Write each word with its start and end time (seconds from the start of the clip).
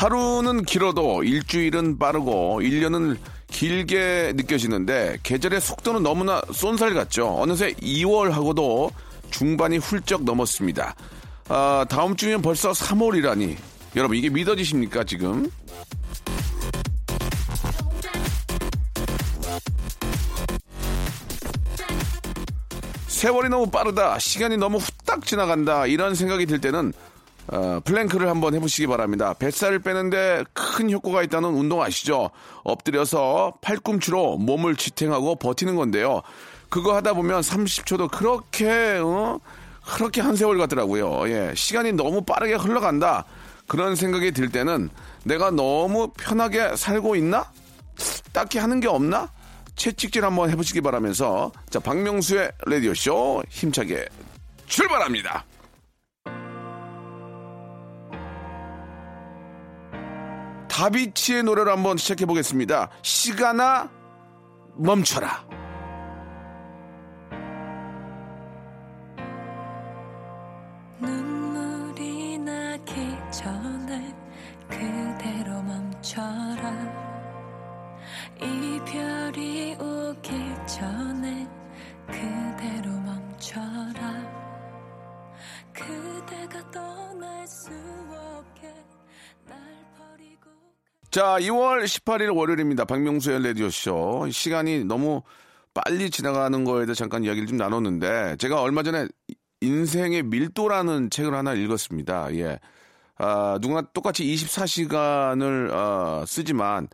하루는 0.00 0.64
길어도 0.64 1.22
일주일은 1.24 1.98
빠르고 1.98 2.60
1년은 2.62 3.18
길게 3.48 4.32
느껴지는데 4.34 5.18
계절의 5.22 5.60
속도는 5.60 6.02
너무나 6.02 6.40
쏜살 6.54 6.94
같죠. 6.94 7.28
어느새 7.38 7.74
2월하고도 7.74 8.90
중반이 9.30 9.76
훌쩍 9.76 10.24
넘었습니다. 10.24 10.94
아, 11.50 11.84
다음 11.90 12.16
주면 12.16 12.40
벌써 12.40 12.70
3월이라니. 12.70 13.58
여러분 13.94 14.16
이게 14.16 14.30
믿어지십니까 14.30 15.04
지금? 15.04 15.50
세월이 23.06 23.50
너무 23.50 23.70
빠르다. 23.70 24.18
시간이 24.18 24.56
너무 24.56 24.78
후딱 24.78 25.26
지나간다. 25.26 25.84
이런 25.84 26.14
생각이 26.14 26.46
들 26.46 26.58
때는 26.58 26.94
어, 27.48 27.80
plank를 27.84 28.28
한번 28.28 28.54
해보시기 28.54 28.86
바랍니다. 28.86 29.34
뱃살을 29.34 29.80
빼는데 29.80 30.44
큰 30.52 30.90
효과가 30.90 31.22
있다는 31.22 31.48
운동 31.50 31.82
아시죠? 31.82 32.30
엎드려서 32.62 33.54
팔꿈치로 33.60 34.36
몸을 34.38 34.76
지탱하고 34.76 35.36
버티는 35.36 35.76
건데요. 35.76 36.22
그거 36.68 36.94
하다 36.94 37.14
보면 37.14 37.40
30초도 37.40 38.10
그렇게 38.10 39.00
어? 39.02 39.40
그렇게 39.94 40.20
한 40.20 40.36
세월 40.36 40.58
같더라고요. 40.58 41.28
예, 41.28 41.52
시간이 41.54 41.92
너무 41.92 42.22
빠르게 42.22 42.54
흘러간다. 42.54 43.24
그런 43.66 43.96
생각이 43.96 44.32
들 44.32 44.50
때는 44.50 44.88
내가 45.24 45.50
너무 45.50 46.10
편하게 46.16 46.76
살고 46.76 47.16
있나? 47.16 47.50
딱히 48.32 48.58
하는 48.58 48.80
게 48.80 48.88
없나? 48.88 49.30
채찍질 49.74 50.24
한번 50.24 50.50
해보시기 50.50 50.80
바라면서 50.80 51.50
자 51.70 51.80
박명수의 51.80 52.52
라디오 52.66 52.94
쇼 52.94 53.42
힘차게 53.48 54.06
출발합니다. 54.66 55.44
다비치의 60.80 61.42
노래를 61.42 61.70
한번 61.70 61.98
시작해 61.98 62.24
보겠습니다. 62.24 62.88
시간아 63.02 63.90
멈춰라. 64.76 65.44
눈물이 70.98 72.38
나기 72.38 72.94
전에 73.30 74.14
그대로 74.70 75.62
멈춰라 75.64 76.72
이별이 78.40 79.76
오기 79.78 80.30
전에 80.66 81.46
그대로 82.06 82.90
멈춰라 83.00 84.30
그대가 85.74 86.70
떠날 86.70 87.46
수 87.46 87.70
없게 88.14 88.72
날 89.46 89.79
자, 91.10 91.38
2월 91.40 91.82
18일 91.82 92.36
월요일입니다. 92.36 92.84
박명수의 92.84 93.42
라디오쇼. 93.42 94.28
시간이 94.30 94.84
너무 94.84 95.22
빨리 95.74 96.08
지나가는 96.08 96.62
거에 96.62 96.86
대해서 96.86 96.94
잠깐 96.94 97.24
이야기를 97.24 97.48
좀 97.48 97.56
나눴는데, 97.56 98.36
제가 98.36 98.62
얼마 98.62 98.84
전에 98.84 99.08
인생의 99.60 100.22
밀도라는 100.22 101.10
책을 101.10 101.34
하나 101.34 101.54
읽었습니다. 101.54 102.32
예. 102.36 102.60
아, 103.18 103.58
누구나 103.60 103.82
똑같이 103.92 104.22
24시간을, 104.22 105.72
어, 105.72 106.24
쓰지만, 106.28 106.86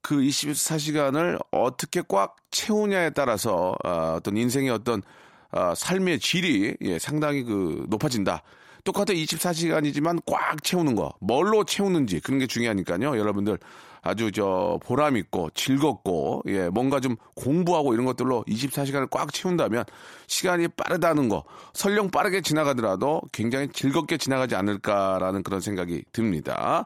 그 0.00 0.18
24시간을 0.18 1.40
어떻게 1.50 2.00
꽉 2.06 2.36
채우냐에 2.52 3.10
따라서, 3.10 3.74
어, 3.84 4.14
어떤 4.18 4.36
인생의 4.36 4.70
어떤, 4.70 5.02
어, 5.50 5.74
삶의 5.74 6.20
질이, 6.20 6.76
예, 6.82 7.00
상당히 7.00 7.42
그, 7.42 7.86
높아진다. 7.88 8.44
똑같아 8.84 9.14
24시간이지만 9.14 10.22
꽉 10.26 10.62
채우는 10.62 10.94
거. 10.94 11.12
뭘로 11.20 11.64
채우는지 11.64 12.20
그런 12.20 12.38
게 12.38 12.46
중요하니까요. 12.46 13.18
여러분들 13.18 13.58
아주 14.02 14.30
저 14.30 14.78
보람 14.84 15.16
있고 15.16 15.48
즐겁고 15.54 16.42
예, 16.48 16.68
뭔가 16.68 17.00
좀 17.00 17.16
공부하고 17.34 17.94
이런 17.94 18.04
것들로 18.04 18.44
24시간을 18.46 19.08
꽉 19.10 19.32
채운다면 19.32 19.84
시간이 20.26 20.68
빠르다는 20.68 21.30
거. 21.30 21.44
설령 21.72 22.10
빠르게 22.10 22.42
지나가더라도 22.42 23.22
굉장히 23.32 23.68
즐겁게 23.68 24.18
지나가지 24.18 24.54
않을까라는 24.54 25.42
그런 25.42 25.60
생각이 25.60 26.04
듭니다. 26.12 26.84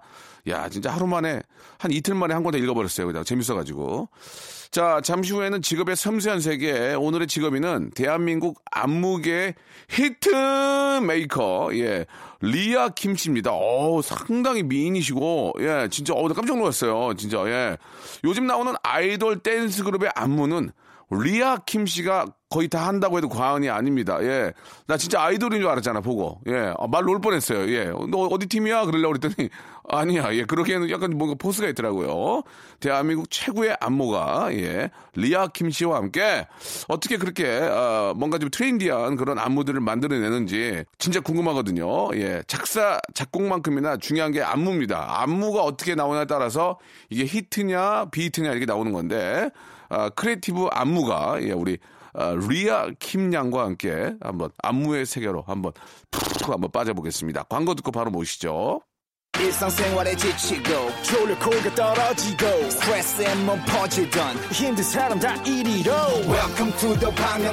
야, 0.49 0.69
진짜 0.69 0.91
하루 0.93 1.07
만에 1.07 1.41
한 1.79 1.91
이틀 1.91 2.15
만에 2.15 2.35
한 2.35 2.43
권 2.43 2.53
다 2.53 2.59
읽어버렸어요. 2.59 3.07
그냥 3.07 3.25
재밌어가지고. 3.25 4.09
자, 4.71 5.01
잠시 5.03 5.33
후에는 5.33 5.63
직업의 5.63 5.97
섬세한 5.97 6.41
세계. 6.41 6.95
오늘의 6.95 7.27
직업인은 7.27 7.91
대한민국 7.95 8.61
안무계 8.71 9.55
히트 9.89 11.01
메이커, 11.07 11.71
예, 11.73 12.05
리아 12.43 12.91
김 12.91 13.17
씨입니다. 13.17 13.51
어 13.53 14.01
상당히 14.03 14.63
미인이시고, 14.63 15.55
예, 15.61 15.89
진짜, 15.91 16.13
어, 16.15 16.29
나 16.29 16.35
깜짝 16.35 16.59
놀랐어요. 16.59 17.15
진짜, 17.15 17.39
예. 17.47 17.77
요즘 18.25 18.47
나오는 18.47 18.75
아이돌 18.83 19.39
댄스 19.39 19.85
그룹의 19.85 20.11
안무는 20.15 20.71
리아 21.11 21.57
킴 21.65 21.87
씨가 21.87 22.27
거의 22.51 22.69
다 22.69 22.87
한다고 22.87 23.19
해도 23.19 23.29
과언이 23.29 23.69
아닙니다. 23.69 24.19
예. 24.23 24.53
나 24.87 24.97
진짜 24.97 25.23
아이돌인 25.23 25.61
줄 25.61 25.69
알았잖아, 25.69 26.01
보고. 26.01 26.41
예. 26.49 26.73
아, 26.79 26.87
말 26.87 27.05
놓을 27.05 27.21
뻔했어요. 27.21 27.71
예. 27.71 27.85
너 28.11 28.27
어디 28.31 28.47
팀이야? 28.47 28.87
그러려고 28.87 29.15
그랬더니, 29.19 29.51
아니야. 29.89 30.35
예. 30.35 30.45
그러기에는 30.45 30.89
약간 30.91 31.11
뭔가 31.19 31.37
포스가 31.39 31.69
있더라고요. 31.69 32.43
대한민국 32.81 33.31
최고의 33.31 33.77
안무가, 33.81 34.49
예. 34.53 34.91
리아 35.15 35.49
킴 35.49 35.71
씨와 35.71 35.97
함께 35.99 36.47
어떻게 36.89 37.19
그렇게, 37.19 37.47
어, 37.47 38.15
뭔가 38.17 38.39
좀 38.39 38.49
trendy한 38.51 39.17
그런 39.17 39.39
안무들을 39.39 39.79
만들어내는지 39.81 40.85
진짜 40.97 41.21
궁금하거든요. 41.21 42.09
예. 42.15 42.43
작사, 42.47 42.99
작곡만큼이나 43.13 43.99
중요한 43.99 44.33
게 44.33 44.41
안무입니다. 44.41 45.21
안무가 45.21 45.63
어떻게 45.65 45.95
나오냐에 45.95 46.25
따라서 46.25 46.79
이게 47.11 47.27
히트냐, 47.27 48.07
비히트냐 48.07 48.51
이렇게 48.53 48.65
나오는 48.65 48.91
건데, 48.93 49.51
아, 49.91 50.09
creative 50.11 50.69
안무가, 50.71 51.43
예, 51.43 51.53
우리, 51.53 51.73
아, 51.73 51.79
리아 52.49 52.89
킴 52.99 53.33
양과 53.33 53.63
함께 53.63 54.15
한번 54.21 54.51
안무의 54.63 55.07
세계로 55.07 55.45
한번 55.47 55.73
푹 56.11 56.51
한번 56.51 56.71
빠져보겠습니다. 56.71 57.45
광고 57.45 57.75
듣고 57.75 57.93
바로 57.93 58.11
모시죠. 58.11 58.81
지치고, 60.17 60.91
떨어지고, 61.77 62.47
퍼지던, 63.67 64.37
welcome 66.27 66.73
to 66.79 66.99
the 66.99 67.15
Bang 67.15 67.45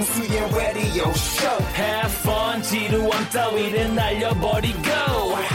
radio 0.55 1.11
show 1.11 1.63
Have 1.75 2.11
fun, 2.21 2.63
지루함 2.63 3.29
따위를 3.29 3.93
날려버리고. 3.93 5.54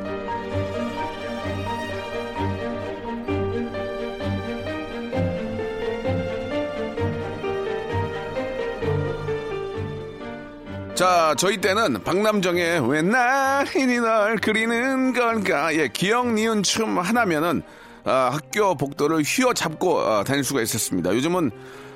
자, 10.95 11.33
저희 11.37 11.57
때는 11.57 12.03
박남정의 12.03 12.87
왜 12.89 13.01
나인이 13.01 13.99
널 13.99 14.35
그리는 14.37 15.13
걸까? 15.13 15.73
예, 15.73 15.87
기억 15.87 16.27
니은 16.33 16.63
춤 16.63 16.99
하나면은 16.99 17.63
아, 18.03 18.29
학교 18.33 18.75
복도를 18.75 19.21
휘어잡고 19.23 19.99
아, 20.01 20.23
다닐 20.23 20.43
수가 20.43 20.61
있었습니다. 20.61 21.13
요즘은 21.15 21.49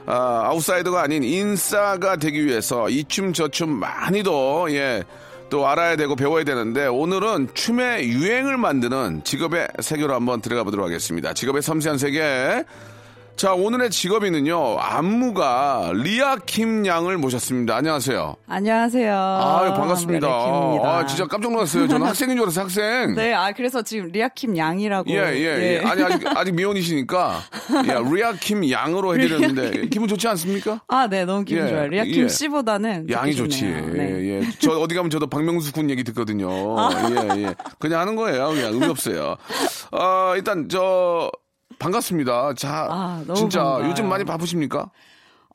아, 0.08 0.44
아웃사이더가 0.46 1.02
아닌 1.02 1.24
인싸가 1.24 2.16
되기 2.16 2.46
위해서 2.46 2.90
이 2.90 3.04
춤 3.08 3.34
저 3.34 3.48
춤 3.50 3.70
많이도 3.80 4.72
예, 4.72 5.04
또 5.50 5.68
알아야 5.68 5.96
되고 5.98 6.16
배워야 6.16 6.44
되는데 6.44 6.88
오늘은 6.88 7.50
춤의 7.54 8.08
유행을 8.10 8.58
만드는 8.58 9.24
직업의 9.24 9.68
세계로 9.82 10.16
한번 10.16 10.42
들어가 10.42 10.64
보도록 10.64 10.86
하겠습니다. 10.86 11.34
직업의 11.34 11.62
섬세한 11.62 11.98
세계 12.00 12.64
자, 13.36 13.54
오늘의 13.54 13.90
직업인은요, 13.90 14.78
안무가 14.80 15.92
리아킴 15.94 16.86
양을 16.86 17.18
모셨습니다. 17.18 17.76
안녕하세요. 17.76 18.38
안녕하세요. 18.48 19.14
아유, 19.14 19.74
반갑습니다. 19.74 20.26
리아킴입니다. 20.26 20.90
아, 20.90 21.06
진짜 21.06 21.28
깜짝 21.28 21.52
놀랐어요. 21.52 21.86
저는 21.90 22.08
학생인 22.08 22.38
줄 22.38 22.44
알았어요, 22.44 22.64
학생. 22.64 23.14
네, 23.16 23.34
아 23.34 23.52
그래서 23.52 23.82
지금 23.82 24.08
리아킴 24.08 24.56
양이라고. 24.56 25.12
예, 25.12 25.18
예, 25.34 25.82
예. 25.82 25.82
아니, 25.86 26.02
아직, 26.02 26.26
아직 26.26 26.56
미혼이시니까, 26.56 27.42
예, 27.90 28.16
리아킴 28.16 28.72
양으로 28.72 29.16
해드렸는데, 29.16 29.88
기분 29.92 30.08
좋지 30.08 30.30
않습니까? 30.30 30.82
아, 30.88 31.08
네, 31.08 31.26
너무 31.26 31.44
기분 31.44 31.66
예, 31.66 31.70
좋아요. 31.72 31.88
리아킴 31.90 32.24
예. 32.24 32.28
씨보다는 32.30 33.10
양이 33.12 33.36
좋지. 33.36 33.60
좋네요. 33.60 33.86
네. 33.92 34.12
예, 34.12 34.30
예. 34.40 34.42
저 34.60 34.72
어디 34.80 34.96
가면 34.96 35.10
저도 35.10 35.28
박명수 35.28 35.74
군 35.74 35.90
얘기 35.90 36.06
듣거든요. 36.06 36.50
예, 37.36 37.42
예. 37.42 37.56
그냥 37.80 38.00
하는 38.00 38.16
거예요. 38.16 38.48
그냥 38.52 38.74
의미 38.74 38.86
없어요. 38.86 39.36
어, 39.92 40.34
일단 40.38 40.70
저 40.70 41.30
반갑습니다. 41.80 42.54
자, 42.56 42.88
아, 42.90 43.24
진짜 43.36 43.60
반가워요. 43.64 43.90
요즘 43.90 44.08
많이 44.10 44.24
바쁘십니까? 44.24 44.90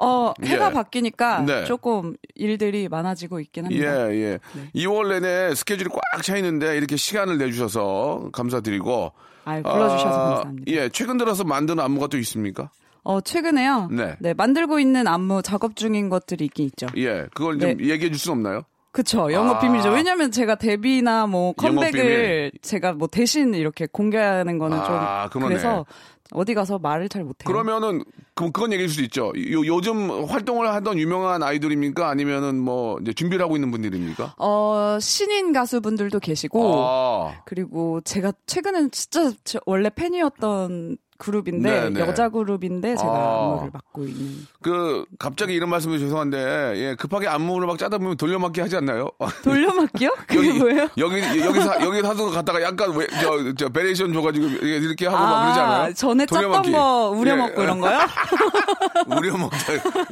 어, 0.03 0.33
해가 0.43 0.69
예. 0.69 0.73
바뀌니까 0.73 1.41
네. 1.43 1.65
조금 1.67 2.15
일들이 2.35 2.89
많아지고 2.89 3.39
있긴 3.41 3.71
예, 3.73 3.87
합니다. 3.87 4.15
예. 4.15 4.39
2월 4.75 5.09
내내 5.21 5.55
스케줄이 5.55 5.89
꽉 5.91 6.23
차 6.23 6.37
있는데 6.37 6.77
이렇게 6.77 6.97
시간을 6.97 7.39
내주셔서 7.39 8.31
감사드리고. 8.33 9.13
아유, 9.45 9.63
불러주셔서 9.63 10.09
아, 10.09 10.25
감사합니다. 10.35 10.73
예, 10.73 10.89
최근 10.91 11.17
들어서 11.19 11.45
만든 11.45 11.81
안무가 11.81 12.07
또 12.09 12.19
있습니까? 12.19 12.71
어, 13.03 13.21
최근에요. 13.21 13.89
네. 14.21 14.35
만들고 14.35 14.79
있는 14.81 15.07
안무 15.07 15.43
작업 15.43 15.77
중인 15.77 16.09
것들이 16.11 16.45
있긴 16.47 16.67
있죠. 16.67 16.87
예, 16.97 17.27
그걸 17.35 17.59
좀 17.59 17.77
네. 17.77 17.85
얘기해 17.89 18.11
줄 18.11 18.19
수 18.19 18.31
없나요? 18.33 18.63
그쵸. 18.93 19.33
영업 19.33 19.57
아. 19.57 19.61
비밀이죠. 19.61 19.91
왜냐면 19.91 20.31
제가 20.33 20.57
데뷔나 20.57 21.27
뭐 21.27 21.53
컴백을 21.53 22.53
제가 22.61 22.93
뭐 22.93 23.07
대신 23.09 23.55
이렇게 23.55 23.87
공개하는 23.91 24.59
거는 24.59 24.77
아, 24.79 25.29
좀 25.33 25.41
그러네. 25.43 25.55
그래서 25.55 25.87
어디 26.33 26.55
가서 26.55 26.79
말을 26.79 27.09
잘 27.09 27.23
못해요. 27.25 27.47
그러면은 27.47 28.05
그, 28.35 28.51
그건 28.53 28.73
얘기할 28.73 28.89
수 28.89 29.03
있죠. 29.03 29.33
요, 29.53 29.67
요즘 29.67 30.11
활동을 30.27 30.69
하던 30.75 30.99
유명한 30.99 31.43
아이돌입니까? 31.43 32.09
아니면은 32.09 32.59
뭐 32.59 32.99
이제 33.03 33.13
준비를 33.13 33.45
하고 33.45 33.57
있는 33.57 33.71
분들입니까? 33.73 34.35
어, 34.39 34.99
신인 35.01 35.53
가수분들도 35.53 36.19
계시고, 36.21 36.85
아, 36.87 37.43
그리고 37.47 38.01
제가 38.03 38.33
최근엔 38.47 38.93
진짜 38.93 39.33
저- 39.45 39.59
원래 39.67 39.91
팬이었던 39.91 40.97
그룹인데, 41.21 41.71
네, 41.71 41.91
네. 41.91 42.01
여자 42.01 42.29
그룹인데 42.29 42.97
제가 42.97 43.09
아. 43.13 43.51
안무를 43.53 43.71
맡고 43.73 44.05
있는. 44.05 44.47
그 44.63 45.05
갑자기 45.19 45.55
이런 45.55 45.71
말씀이 45.71 45.99
죄송한데 45.99 46.73
예, 46.77 46.95
급하게 46.99 47.29
안무를 47.29 47.67
막 47.67 47.79
짜다 47.79 47.99
보면 47.99 48.17
돌려막기 48.17 48.61
하지 48.61 48.77
않나요? 48.77 49.09
돌려막기요? 49.45 50.11
그게 50.27 50.53
뭐예요? 50.55 50.89
여기 50.99 51.21
여기 51.41 51.61
사 51.61 51.81
여기 51.83 52.03
사서 52.03 52.31
갔다가 52.31 52.61
약간 52.63 52.95
왜, 52.97 53.07
저, 53.23 53.55
저 53.57 53.69
variation 53.69 54.13
줘가지고 54.13 54.47
이렇게 54.47 55.07
하고 55.07 55.19
막 55.19 55.43
그러지 55.45 55.61
않아요? 55.61 55.95
전에 55.95 56.27
짰던 56.27 56.43
돌려막기. 56.43 56.73
거 56.73 57.11
우려먹고 57.11 57.61
예. 57.61 57.65
이런 57.65 57.81
거요? 57.81 57.99
우려먹다. 59.07 59.57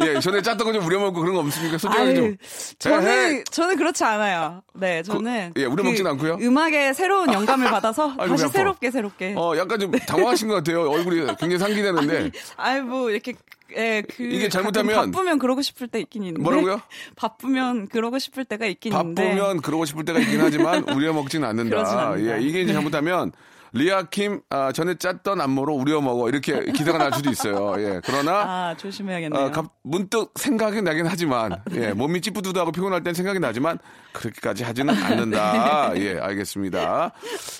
예, 0.07 0.21
전에 0.21 0.41
짰던 0.43 0.67
거 0.67 0.79
좀 0.79 0.85
우려먹고 0.85 1.21
그런 1.21 1.35
거 1.35 1.41
없습니까? 1.41 1.79
솔직하게 1.79 2.15
좀. 2.15 2.37
저는 2.79 3.09
에헤이. 3.09 3.45
저는 3.51 3.77
그렇지 3.77 4.05
않아요. 4.05 4.63
네, 4.75 5.03
저는 5.03 5.53
그, 5.55 5.63
예, 5.63 5.65
우려먹진 5.65 6.05
그 6.05 6.11
않고요? 6.11 6.39
음악에 6.41 6.93
새로운 6.93 7.33
영감을 7.33 7.71
받아서 7.71 8.13
아이고, 8.19 8.37
다시 8.37 8.43
배 8.43 8.49
아파. 8.49 8.53
새롭게 8.59 8.91
새롭게. 8.91 9.35
어, 9.37 9.57
약간 9.57 9.81
좀 9.81 9.91
당황하신 9.91 10.49
것 10.49 10.55
같아요. 10.57 10.89
얼굴이 10.99 11.27
굉장히 11.39 11.59
상기되는데. 11.59 12.31
아이 12.57 12.81
뭐 12.81 13.11
이렇게 13.11 13.35
예, 13.77 14.03
그 14.09 14.23
이게 14.23 14.49
잘못하면- 14.49 15.11
바쁘면 15.13 15.39
그러고 15.39 15.61
싶을 15.63 15.89
때 15.89 16.01
있긴 16.01 16.23
있는데 16.23 16.43
뭐라고요? 16.43 16.81
바쁘면 17.17 17.89
그러고 17.89 18.19
싶을 18.19 18.45
때가 18.47 18.65
있긴 18.67 18.93
있는데 18.93 19.23
바쁘면 19.29 19.61
그러고 19.61 19.85
싶을 19.85 20.05
때가 20.07 20.19
있긴 20.21 20.41
하지만 20.41 20.89
우려먹진 20.89 21.43
그러진 21.43 21.45
않는다. 21.45 22.11
않는다. 22.13 22.39
예, 22.39 22.43
이게 22.43 22.63
이제 22.63 22.73
잘못하면 22.73 23.33
리아킴 23.73 24.41
아, 24.51 24.73
전에 24.73 24.95
짰던 24.97 25.41
안무로 25.41 25.75
우려 25.75 26.01
먹어 26.01 26.29
이렇게 26.29 26.65
기사가 26.73 26.99
날 26.99 27.13
수도 27.13 27.31
있어요. 27.31 27.75
예, 27.79 28.01
그러나 28.05 28.33
아 28.71 28.75
조심해야겠네요. 28.77 29.45
어, 29.47 29.51
갑- 29.51 29.73
문득 29.83 30.33
생각이 30.37 30.83
나긴 30.83 31.07
하지만 31.07 31.63
예, 31.75 31.93
몸이 31.93 32.21
찌뿌두두하고 32.21 32.73
피곤할 32.73 33.03
땐 33.03 33.15
생각이 33.15 33.39
나지만 33.41 33.79
그렇게까지 34.13 34.65
하지는 34.65 34.95
않는다. 34.95 35.93
예, 36.01 36.19
알겠습니다. 36.19 37.13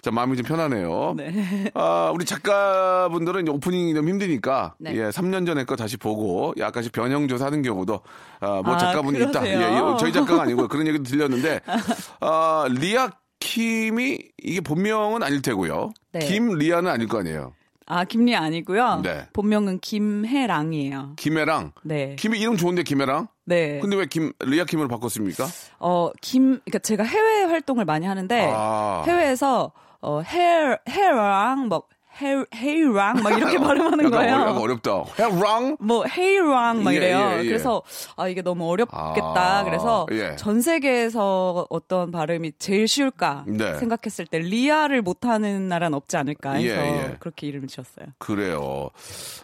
자, 0.03 0.11
마음이 0.11 0.37
좀 0.37 0.45
편하네요. 0.47 1.15
네. 1.17 1.71
아, 1.75 2.11
우리 2.15 2.25
작가분들은 2.25 3.49
오프닝이 3.49 3.95
좀 3.95 4.09
힘드니까 4.09 4.75
네. 4.79 4.95
예, 4.97 5.03
3년 5.11 5.47
전에 5.47 5.65
거 5.65 5.77
다시 5.77 5.97
보고 5.97 6.55
약간씩 6.59 6.93
변형 6.93 7.29
조사 7.29 7.47
하는 7.47 7.63
경우도 7.63 8.01
아, 8.41 8.63
뭐 8.65 8.75
아, 8.75 8.79
작가분이 8.79 9.19
있다. 9.23 9.47
예, 9.47 9.53
예, 9.55 9.97
저희 10.01 10.13
작가가 10.13 10.43
아니고 10.43 10.69
그런 10.69 10.87
얘기도 10.87 11.05
들렸는데 11.05 11.61
아, 12.21 12.67
리아 12.71 13.11
킴이 13.41 14.19
이게 14.43 14.61
본명은 14.61 15.23
아닐 15.23 15.43
테고요. 15.43 15.93
네. 16.13 16.19
김리아는 16.21 16.91
아닐 16.91 17.07
거 17.09 17.19
아니에요. 17.21 17.55
아 17.91 18.05
김리 18.05 18.37
아니고요. 18.37 19.01
네. 19.03 19.27
본명은 19.33 19.81
김혜랑이에요. 19.81 21.15
김혜랑. 21.17 21.73
네. 21.85 22.17
김이 22.19 22.39
이름 22.39 22.57
좋은데 22.57 22.83
김혜랑? 22.83 23.29
네. 23.47 23.79
근데 23.81 23.97
왜 23.97 24.07
김 24.07 24.33
리아 24.41 24.65
킴으로 24.65 24.89
바꿨습니까? 24.89 25.47
어, 25.79 26.11
김, 26.21 26.61
그니까 26.65 26.81
제가 26.81 27.03
해외 27.05 27.45
활동을 27.45 27.87
많이 27.87 28.05
하는데, 28.05 28.53
아. 28.55 29.05
해외에서, 29.07 29.73
어, 30.03 30.21
헤, 30.21 30.77
헤랑, 30.87 31.69
뭐, 31.69 31.85
헤, 32.21 32.45
헤이랑, 32.55 33.23
막 33.23 33.37
이렇게 33.37 33.59
발음하는 33.59 34.11
거예요. 34.11 34.37
어렵다. 34.61 35.05
해랑? 35.19 35.77
뭐, 35.81 36.05
헤이랑, 36.07 36.83
막 36.83 36.93
예, 36.93 36.97
이래요. 36.97 37.19
예, 37.19 37.39
예. 37.41 37.45
그래서, 37.47 37.83
아, 38.17 38.29
이게 38.29 38.43
너무 38.43 38.69
어렵겠다. 38.71 39.59
아, 39.59 39.65
그래서, 39.65 40.07
예. 40.13 40.35
전 40.37 40.61
세계에서 40.61 41.67
어떤 41.71 42.11
발음이 42.11 42.53
제일 42.59 42.89
쉬울까 42.89 43.45
네. 43.47 43.77
생각했을 43.79 44.27
때, 44.27 44.39
리아를 44.39 45.03
못 45.03 45.25
하는 45.25 45.69
나라는 45.69 45.95
없지 45.97 46.17
않을까 46.17 46.53
해서, 46.55 46.75
예, 46.75 47.11
예. 47.11 47.17
그렇게 47.21 47.47
이름을 47.47 47.69
지었어요. 47.69 48.07
그래요. 48.19 48.91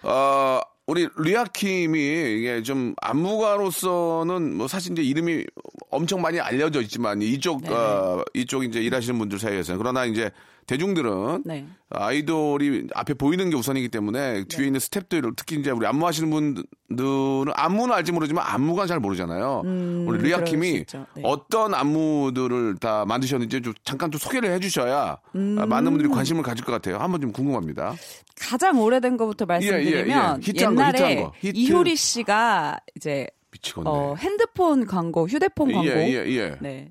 어, 0.02 0.60
우리 0.86 1.08
리아킴이 1.18 1.98
이게 2.38 2.62
좀 2.62 2.94
안무가로서는 3.00 4.54
뭐 4.54 4.68
사실 4.68 4.92
이제 4.92 5.02
이름이 5.02 5.44
엄청 5.90 6.20
많이 6.20 6.38
알려져 6.40 6.82
있지만 6.82 7.22
이쪽 7.22 7.62
네. 7.62 7.70
어, 7.72 8.22
이쪽 8.34 8.64
이제 8.64 8.80
일하시는 8.80 9.18
분들 9.18 9.38
사이에서는 9.38 9.78
그러나 9.78 10.04
이제 10.04 10.30
대중들은 10.66 11.42
네. 11.44 11.66
아이돌이 11.90 12.88
앞에 12.94 13.14
보이는 13.14 13.48
게 13.50 13.56
우선이기 13.56 13.88
때문에 13.88 14.44
뒤에 14.44 14.66
있는 14.66 14.80
스탭들 14.80 15.34
특히 15.36 15.56
이제 15.56 15.70
우리 15.70 15.86
안무 15.86 16.06
하시는 16.06 16.28
분들은 16.30 17.52
안무는 17.54 17.94
알지 17.94 18.12
모르지만 18.12 18.44
안무가 18.46 18.86
잘 18.86 19.00
모르잖아요. 19.00 19.62
음, 19.64 20.04
우리 20.08 20.22
리아킴이. 20.22 20.84
네. 20.84 21.22
어떤 21.22 21.74
안무들을 21.74 22.76
다 22.80 23.04
만드셨는지 23.06 23.62
좀 23.62 23.74
잠깐 23.84 24.10
좀 24.10 24.18
소개를 24.18 24.50
해주셔야 24.52 25.18
음. 25.34 25.56
아, 25.58 25.66
많은 25.66 25.92
분들이 25.92 26.08
관심을 26.08 26.42
가질 26.42 26.64
것 26.64 26.72
같아요. 26.72 26.98
한번 26.98 27.20
좀 27.20 27.32
궁금합니다. 27.32 27.94
가장 28.40 28.80
오래된 28.80 29.16
것부터 29.16 29.46
말씀드리면, 29.46 30.42
예. 30.42 30.46
히트한 30.46 30.74
거, 30.74 30.82
옛날에 30.82 31.22
거. 31.22 31.32
히트. 31.38 31.56
이효리 31.56 31.94
씨가 31.96 32.78
이제 32.96 33.26
미치겠네. 33.52 33.88
어, 33.88 34.14
핸드폰 34.16 34.86
광고, 34.86 35.28
휴대폰 35.28 35.72
광고. 35.72 35.88
예, 35.88 36.08
예, 36.08 36.26
예. 36.26 36.56
네. 36.60 36.90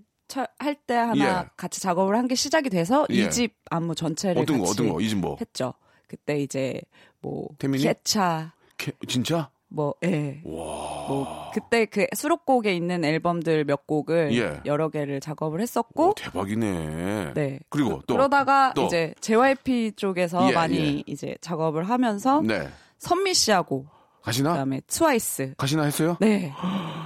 할 0.59 0.75
때 0.85 0.95
하나 0.95 1.41
예. 1.43 1.49
같이 1.57 1.81
작업을 1.81 2.15
한 2.17 2.27
게 2.27 2.35
시작이 2.35 2.69
돼서 2.69 3.05
예. 3.11 3.15
이집 3.25 3.55
안무 3.69 3.95
전체를 3.95 4.41
어떤 4.41 4.59
거, 4.59 4.65
어떤 4.69 4.89
거, 4.89 4.99
이집 5.01 5.17
뭐? 5.19 5.37
했죠. 5.39 5.73
그때 6.07 6.39
이제 6.39 6.81
뭐 7.21 7.47
태민이? 7.57 7.83
개차 7.83 8.53
캐- 8.77 8.91
진짜? 9.07 9.49
뭐 9.69 9.95
예. 10.03 10.39
뭐 10.43 11.49
그때 11.53 11.85
그 11.85 12.05
수록곡에 12.15 12.73
있는 12.75 13.03
앨범들 13.03 13.65
몇 13.65 13.87
곡을 13.87 14.35
예. 14.37 14.61
여러 14.65 14.89
개를 14.89 15.19
작업을 15.19 15.59
오, 15.59 15.61
했었고 15.61 16.13
대박이네. 16.15 17.33
네. 17.33 17.59
그리고 17.69 18.01
또. 18.05 18.13
그러다가 18.13 18.73
또. 18.75 18.85
이제 18.85 19.15
JYP 19.21 19.93
쪽에서 19.95 20.47
예, 20.49 20.53
많이 20.53 20.97
예. 20.97 21.03
이제 21.07 21.35
작업을 21.41 21.89
하면서 21.89 22.41
네. 22.41 22.67
선미 22.99 23.33
씨하고 23.33 23.87
가시나? 24.23 24.51
그다음에 24.51 24.81
트와이스 24.87 25.53
가시나 25.57 25.83
했어요? 25.83 26.15
네. 26.21 26.53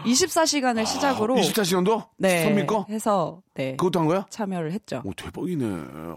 24시간을 0.06 0.86
시작으로 0.86 1.36
24시간도? 1.36 2.06
네. 2.18 2.44
선미 2.44 2.68
거? 2.68 2.86
해서 2.90 3.42
네. 3.56 3.72
그것도 3.76 4.00
한 4.00 4.08
거야? 4.08 4.26
참여를 4.30 4.72
했죠. 4.72 5.02
오, 5.04 5.14
대박이네. 5.14 5.66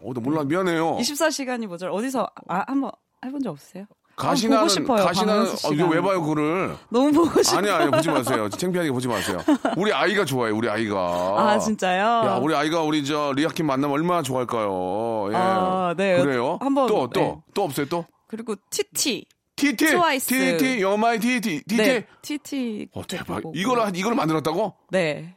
어, 0.03 0.13
나 0.15 0.21
몰라. 0.21 0.45
미안해요. 0.45 0.97
24시간이 0.99 1.67
뭐죠? 1.67 1.89
어디서 1.89 2.29
아, 2.49 2.65
한번 2.67 2.91
해본 3.25 3.43
적 3.43 3.51
없으세요? 3.51 3.87
가시나는, 4.17 4.59
보고 4.59 4.69
싶어요, 4.69 5.05
가시나는, 5.07 5.47
어, 5.47 5.73
이거. 5.73 5.87
왜 5.89 6.01
봐요, 6.03 6.21
그거를? 6.21 6.77
너무 6.91 7.11
보고 7.11 7.43
싶어요. 7.43 7.59
아니, 7.59 7.71
아니, 7.71 7.91
보지 7.91 8.11
마세요. 8.11 8.51
창피하게 8.51 8.93
보지 8.93 9.09
마세요. 9.09 9.39
우리 9.79 9.95
아이가 9.95 10.27
좋아해, 10.27 10.53
우리 10.53 10.69
아이가. 10.69 10.99
아, 11.39 11.59
진짜요? 11.59 12.03
야, 12.29 12.37
우리 12.37 12.55
아이가 12.55 12.83
우리 12.83 13.03
저 13.03 13.33
리아킴 13.35 13.65
만나면 13.65 13.95
얼마나 13.95 14.21
좋아할까요? 14.21 15.29
예. 15.33 15.37
아, 15.37 15.95
네. 15.97 16.21
그래요? 16.23 16.59
한번, 16.61 16.87
또, 16.87 17.09
또, 17.09 17.21
네. 17.21 17.37
또 17.55 17.65
없어요, 17.65 17.87
또? 17.87 18.05
그리고 18.27 18.57
TT. 18.69 19.25
TT! 19.61 19.87
트와이스. 19.87 20.29
TT, 20.59 20.81
여마이 20.83 21.19
TT, 21.19 21.63
TT. 21.67 21.77
네. 21.77 22.07
TT. 22.23 22.89
어, 22.93 23.07
대박. 23.07 23.43
이걸, 23.55 23.81
한- 23.81 23.95
이걸 23.95 24.15
만들었다고? 24.15 24.75
네. 24.91 25.35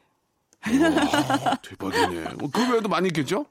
와, 0.65 1.55
대박이네. 1.61 2.23
어, 2.25 2.49
그 2.53 2.71
외에도 2.71 2.87
많이 2.89 3.07
있겠죠? 3.07 3.45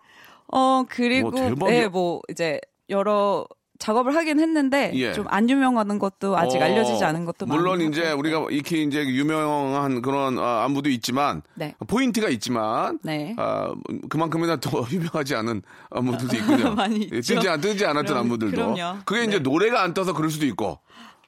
어, 0.48 0.84
그리고 0.88 1.30
뭐, 1.30 1.40
대박이야. 1.40 1.80
네, 1.80 1.88
뭐 1.88 2.20
이제 2.30 2.60
여러 2.88 3.46
작업을 3.82 4.14
하긴 4.14 4.38
했는데 4.38 4.92
예. 4.94 5.12
좀안 5.12 5.50
유명한 5.50 5.98
것도 5.98 6.36
아직 6.38 6.58
어, 6.58 6.64
알려지지 6.64 7.02
않은 7.02 7.24
것도 7.24 7.46
물론 7.46 7.80
이제 7.80 8.06
하고. 8.06 8.20
우리가 8.20 8.46
이렇게 8.50 8.80
이제 8.80 9.04
유명한 9.04 10.00
그런 10.02 10.38
아, 10.38 10.62
안무도 10.64 10.88
있지만 10.90 11.42
네. 11.54 11.74
포인트가 11.88 12.28
있지만 12.28 13.00
네. 13.02 13.34
아, 13.38 13.74
그만큼이나 14.08 14.54
더 14.60 14.86
유명하지 14.88 15.34
않은 15.34 15.62
안무들도 15.90 16.36
있군요. 16.36 16.74
많이 16.78 17.08
예, 17.12 17.16
있죠. 17.16 17.34
뜨지, 17.34 17.48
않, 17.48 17.60
뜨지 17.60 17.84
않았던 17.84 18.04
그럼- 18.06 18.18
안무들도. 18.20 18.74
그럼요. 18.74 18.98
그게 19.04 19.24
이제 19.24 19.38
네. 19.38 19.38
노래가 19.40 19.82
안 19.82 19.94
떠서 19.94 20.12
그럴 20.12 20.30
수도 20.30 20.46
있고 20.46 20.78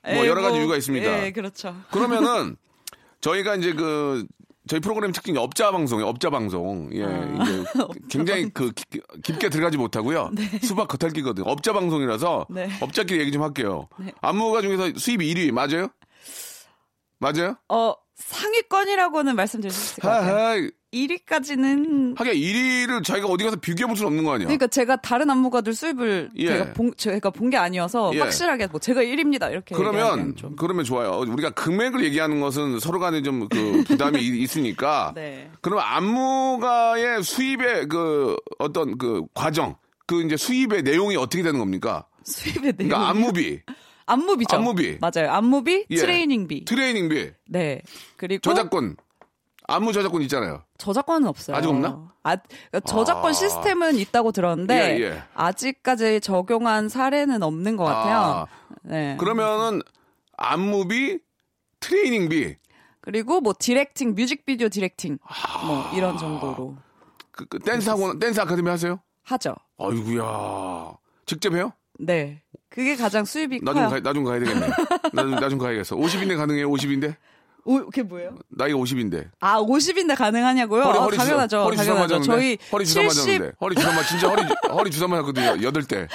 뭐 0.05 0.25
예, 0.25 0.29
여러 0.29 0.41
가지 0.41 0.53
뭐, 0.53 0.61
이유가 0.61 0.77
있습니다. 0.77 1.25
예, 1.27 1.33
그렇죠. 1.33 1.75
그러면은 1.91 2.55
저희가 3.21 3.57
이제 3.57 3.73
그 3.73 4.25
저희 4.67 4.81
프로그램 4.81 5.13
특징이 5.13 5.37
업자 5.39 5.71
방송이에요. 5.71 6.09
업자 6.09 6.31
방송. 6.31 6.89
예, 6.95 7.01
이제 7.01 7.65
굉장히 8.09 8.49
그 8.51 8.71
깊- 8.73 9.23
깊게 9.23 9.51
들어가지 9.51 9.77
못하고요. 9.77 10.31
수박 10.63 10.89
겉핥기거든요. 10.89 11.45
업자 11.47 11.73
방송이라서 11.75 12.47
네. 12.51 12.69
업자끼리 12.81 13.21
얘기 13.21 13.31
좀 13.33 13.43
할게요. 13.43 13.89
안무가 14.23 14.63
중에서 14.63 14.99
수입이 14.99 15.35
1위 15.35 15.53
맞아요? 15.53 15.89
맞아요? 17.19 17.57
어, 17.69 17.95
상위권이라고는 18.17 19.37
말씀드릴 19.37 19.71
수 19.73 19.93
있을 19.93 20.03
것 20.03 20.09
같아요. 20.09 20.35
하하. 20.35 20.69
1위까지는 20.95 22.17
하긴 22.19 22.33
1위를 22.35 23.05
저희가 23.05 23.27
어디 23.27 23.45
가서 23.45 23.57
비교해 23.57 23.87
볼 23.87 23.97
수는 23.97 24.09
없는 24.09 24.25
거 24.25 24.33
아니야? 24.35 24.47
그러니까 24.47 24.67
제가 24.69 24.97
다른 24.97 25.29
안무가들 25.31 25.75
수입을 25.75 26.31
예. 26.37 26.47
제가 26.47 26.73
본 26.73 26.93
제가 26.97 27.31
본 27.31 27.51
게 27.51 27.57
아니어서 27.59 28.11
예. 28.15 28.21
확실하게 28.21 28.67
뭐 28.69 28.81
제가 28.81 29.03
1위입니다 29.03 29.51
이렇게 29.51 29.75
그러면 29.75 30.35
그러면 30.57 30.85
좋아요. 30.85 31.19
우리가 31.29 31.51
금액을 31.51 32.03
얘기하는 32.05 32.41
것은 32.41 32.79
서로 32.81 32.99
간에 32.99 33.21
좀 33.23 33.49
그 33.51 33.85
부담이 33.87 34.19
이- 34.23 34.43
있으니까. 34.43 35.13
네. 35.15 35.51
그러면 35.61 35.85
안무가의 35.87 37.23
수입의 37.23 37.89
그 37.89 38.37
어떤 38.59 38.97
그 38.99 39.23
과정, 39.35 39.77
그 40.07 40.23
이제 40.23 40.37
수입의 40.37 40.83
내용이 40.83 41.17
어떻게 41.17 41.43
되는 41.43 41.59
겁니까? 41.59 42.07
수입의 42.25 42.73
내용 42.77 42.89
그러니까 42.89 43.09
안무비, 43.11 43.61
안무비죠. 44.07 44.57
안무비. 44.57 44.99
맞아요. 45.01 45.31
안무비, 45.31 45.87
예. 45.91 45.97
트레이닝비. 45.97 46.65
트레이닝비, 46.65 47.31
네. 47.49 47.83
그리고 48.17 48.41
저작권, 48.41 48.97
안무 49.67 49.93
저작권 49.93 50.23
있잖아요. 50.23 50.63
저작권은 50.79 51.27
없어요. 51.29 51.57
아직 51.57 51.69
없나? 51.69 52.13
아, 52.23 52.37
그러니까 52.37 52.81
저작권 52.81 53.31
아. 53.31 53.33
시스템은 53.33 53.97
있다고 53.97 54.33
들었는데 54.33 54.99
예, 54.99 55.03
예. 55.03 55.23
아직까지 55.35 56.21
적용한 56.21 56.89
사례는 56.89 57.43
없는 57.43 57.77
것 57.77 57.85
같아요. 57.85 58.17
아, 58.17 58.47
네. 58.83 59.17
그러면은 59.19 59.81
안무비, 60.37 61.19
트레이닝비, 61.81 62.57
그리고 63.01 63.41
뭐 63.41 63.55
directing, 63.59 64.15
뮤직비디오 64.15 64.69
directing 64.69 65.19
아. 65.23 65.67
뭐 65.67 65.91
이런 65.95 66.17
정도로 66.19 66.77
그, 67.31 67.45
그 67.47 67.59
댄스 67.59 67.91
학원, 67.91 68.19
댄스 68.19 68.41
아카데미 68.41 68.69
하세요? 68.69 69.01
하죠. 69.25 69.55
아이구야. 69.79 70.97
직접 71.27 71.55
해요? 71.55 71.73
네. 71.99 72.43
그게 72.69 72.97
가장 72.97 73.25
수입이 73.25 73.61
나좀 73.63 73.89
커요. 73.89 73.89
가, 73.89 74.01
나좀 74.01 74.25
가야 74.25 74.41
되겠네. 74.41 74.69
나 75.13 75.23
좀, 75.23 75.31
나좀 75.33 75.59
가야겠어. 75.59 75.97
50인데 75.97 76.37
가능해요? 76.37 76.69
50인데? 76.71 77.17
오, 77.67 77.79
그게 77.87 78.03
뭐예요? 78.03 78.37
나이가 78.51 78.77
50인데. 78.79 79.31
아, 79.41 79.61
50인데 79.61 80.17
가능하냐고요? 80.17 80.83
허리, 80.83 80.99
어, 80.99 81.03
허리 81.03 81.17
당연하죠. 81.17 81.57
주사, 81.57 81.63
허리 81.65 81.77
주사 81.77 81.91
당연하죠. 81.95 82.15
맞았는데. 82.15 82.27
저희 82.27 82.59
허리 82.73 82.85
주사 82.87 83.01
70 83.01 83.19
맞았는데. 83.25 83.57
허리 83.61 83.75
주사 83.77 83.93
맞, 83.93 84.03
진짜 84.07 84.29
허리, 84.29 84.43
허리 84.71 84.91
주사 84.91 85.09
맞았거든요. 85.09 85.63
여덟 85.63 85.83
때. 85.85 86.07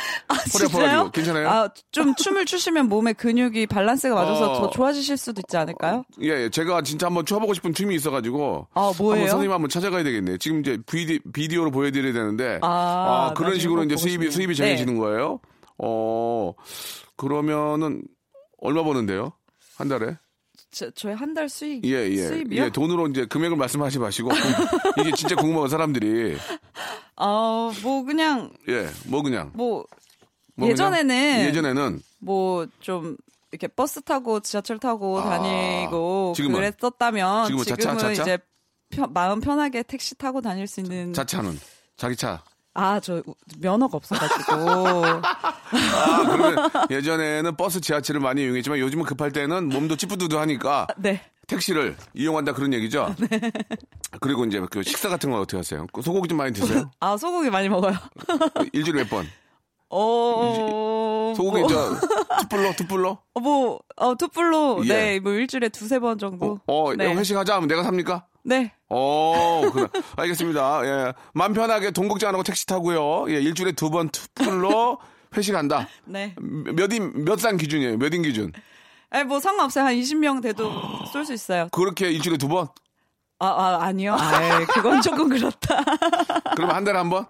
허리 0.54 0.66
아파가지고. 0.66 1.12
괜찮아요? 1.12 1.50
아, 1.50 1.70
좀 1.92 2.14
춤을 2.16 2.46
추시면 2.46 2.88
몸의 2.90 3.16
근육이 3.16 3.68
밸런스가 3.68 4.14
맞아서 4.16 4.52
어. 4.52 4.62
더 4.62 4.70
좋아지실 4.70 5.18
수도 5.18 5.42
있지 5.42 5.58
않을까요? 5.58 6.04
예, 6.22 6.44
예, 6.44 6.50
제가 6.50 6.82
진짜 6.84 7.08
한번 7.08 7.26
춰 7.26 7.40
보고 7.40 7.54
싶은 7.54 7.74
춤이 7.74 7.96
있어 7.96 8.12
가지고. 8.12 8.68
아, 8.74 8.92
뭐예요? 8.98 9.14
한번 9.24 9.28
선생님 9.30 9.52
한번 9.52 9.70
찾아가야 9.70 10.04
되겠네. 10.04 10.38
지금 10.38 10.60
이제 10.60 10.78
비디, 10.86 11.20
비디오로 11.34 11.72
보여 11.72 11.90
드려야 11.92 12.14
되는데. 12.14 12.60
아, 12.62 13.34
그런 13.36 13.52
나중에 13.52 13.62
식으로 13.62 13.78
꼭 13.82 13.86
이제 13.86 13.96
보고 13.96 14.02
수입이, 14.02 14.14
싶네요. 14.26 14.32
수입이 14.32 14.56
정해지는 14.56 14.98
거예요. 15.00 15.40
어, 15.80 16.54
그러면은, 17.18 18.02
얼마 18.62 18.84
버는데요? 18.84 19.32
한 19.78 19.88
달에? 19.88 20.18
저, 20.72 20.90
저희 20.92 21.14
한달 21.14 21.50
수익 21.50 21.84
예, 21.86 22.10
예. 22.12 22.28
수입이요? 22.28 22.64
예, 22.66 22.70
돈으로 22.70 23.08
이제 23.08 23.26
금액을 23.26 23.58
말씀하시 23.58 24.00
마시고. 24.00 24.30
이게 25.02 25.12
진짜 25.16 25.36
궁금한 25.36 25.68
사람들이. 25.70 26.38
어, 27.16 27.72
뭐 27.82 28.04
그냥 28.04 28.52
예, 28.68 28.88
뭐 29.08 29.22
그냥. 29.24 29.52
뭐뭐 29.56 29.86
그냥? 30.56 30.70
예전에는 30.72 31.46
예전에는. 31.48 32.02
뭐좀 32.20 33.18
이렇게 33.52 33.68
버스 33.68 34.02
타고 34.02 34.40
지하철 34.42 34.78
타고 34.78 35.20
아, 35.20 35.30
다니고 35.40 36.34
지금은? 36.36 36.56
그랬었다면 36.56 37.46
지금은 37.48 37.64
지금은, 37.66 37.98
자차, 37.98 37.98
자차? 37.98 38.22
이제 38.22 38.38
편- 38.90 39.12
마음 39.14 39.40
편하게 39.40 39.82
택시 39.84 40.16
타고 40.16 40.40
다닐 40.42 40.68
수 40.68 40.82
있는 40.82 41.14
자차는. 41.14 41.60
자기 41.98 42.16
차. 42.16 42.44
아 42.74 43.00
저 43.02 43.22
면허가 43.60 43.98
없어가지고 43.98 44.52
아, 45.72 46.88
예전에는 46.90 47.56
버스 47.58 47.82
지하철을 47.82 48.22
많이 48.22 48.44
이용했지만 48.44 48.80
요즘은 48.80 49.06
급할 49.06 49.32
때는 49.32 49.70
몸도 49.70 49.96
찌뿌두두하니까 49.98 50.88
네 50.98 51.22
택시를 51.48 51.98
이용한다 52.14 52.54
그런 52.54 52.74
얘기죠. 52.74 53.14
그리고 54.22 54.46
이제 54.46 54.62
그 54.70 54.84
식사 54.84 55.10
같은 55.10 55.32
건 55.32 55.40
어떻게 55.42 55.58
하세요? 55.58 55.88
그 55.92 56.02
소고기 56.02 56.28
좀 56.28 56.38
많이 56.38 56.54
드세요? 56.54 56.90
아 57.02 57.18
소고기 57.18 57.50
많이 57.50 57.70
먹어요. 57.70 57.96
일주일에 58.72 59.04
몇 59.04 59.10
번? 59.10 59.26
어 59.92 61.34
소고기 61.36 61.62
뭐, 61.62 61.68
저 61.68 61.96
투뿔로 62.42 62.74
투뿔로? 62.76 63.18
어, 63.34 63.40
뭐 63.40 63.80
어, 63.96 64.16
투뿔로 64.16 64.82
예. 64.86 64.88
네 64.88 65.20
뭐 65.20 65.34
일주일에 65.34 65.70
두세 65.70 65.98
번 66.00 66.18
정도. 66.20 66.60
어, 66.68 66.94
네. 66.96 67.14
회식하자 67.16 67.56
하면 67.56 67.68
내가 67.68 67.82
삽니까? 67.84 68.26
네. 68.44 68.72
어, 68.90 69.62
그래. 69.74 69.88
알겠습니다. 70.16 70.82
예. 70.86 71.14
맘 71.34 71.54
편하게 71.54 71.92
돈 71.92 72.08
걱정 72.08 72.30
안 72.30 72.36
하고 72.36 72.44
택시 72.44 72.66
타고요. 72.66 73.26
예, 73.32 73.40
일주일에 73.42 73.72
두 73.74 73.90
번 73.90 74.10
투뿔로 74.10 74.98
회식한다. 75.38 75.88
네. 76.06 76.34
몇 76.40 76.92
인 76.92 77.12
몇 77.26 77.40
산 77.40 77.58
기준이에요? 77.58 77.98
몇 77.98 78.14
인 78.14 78.22
기준? 78.24 78.52
아니 79.12 79.24
뭐 79.26 79.40
상관없어요. 79.40 79.86
한 79.86 79.94
20명 79.96 80.42
돼도 80.42 80.72
쏠 81.14 81.26
수 81.26 81.34
있어요. 81.34 81.68
그렇게 81.72 82.10
일주일에 82.12 82.38
두 82.38 82.48
번? 82.48 82.68
아, 83.42 83.48
아 83.48 83.80
아니요. 83.84 84.16
아 84.20 84.66
그건 84.74 85.02
조금 85.02 85.30
그렇다. 85.30 85.84
그러면 86.56 86.76
한 86.76 86.84
달에 86.84 86.98
한 86.98 87.10
번? 87.10 87.26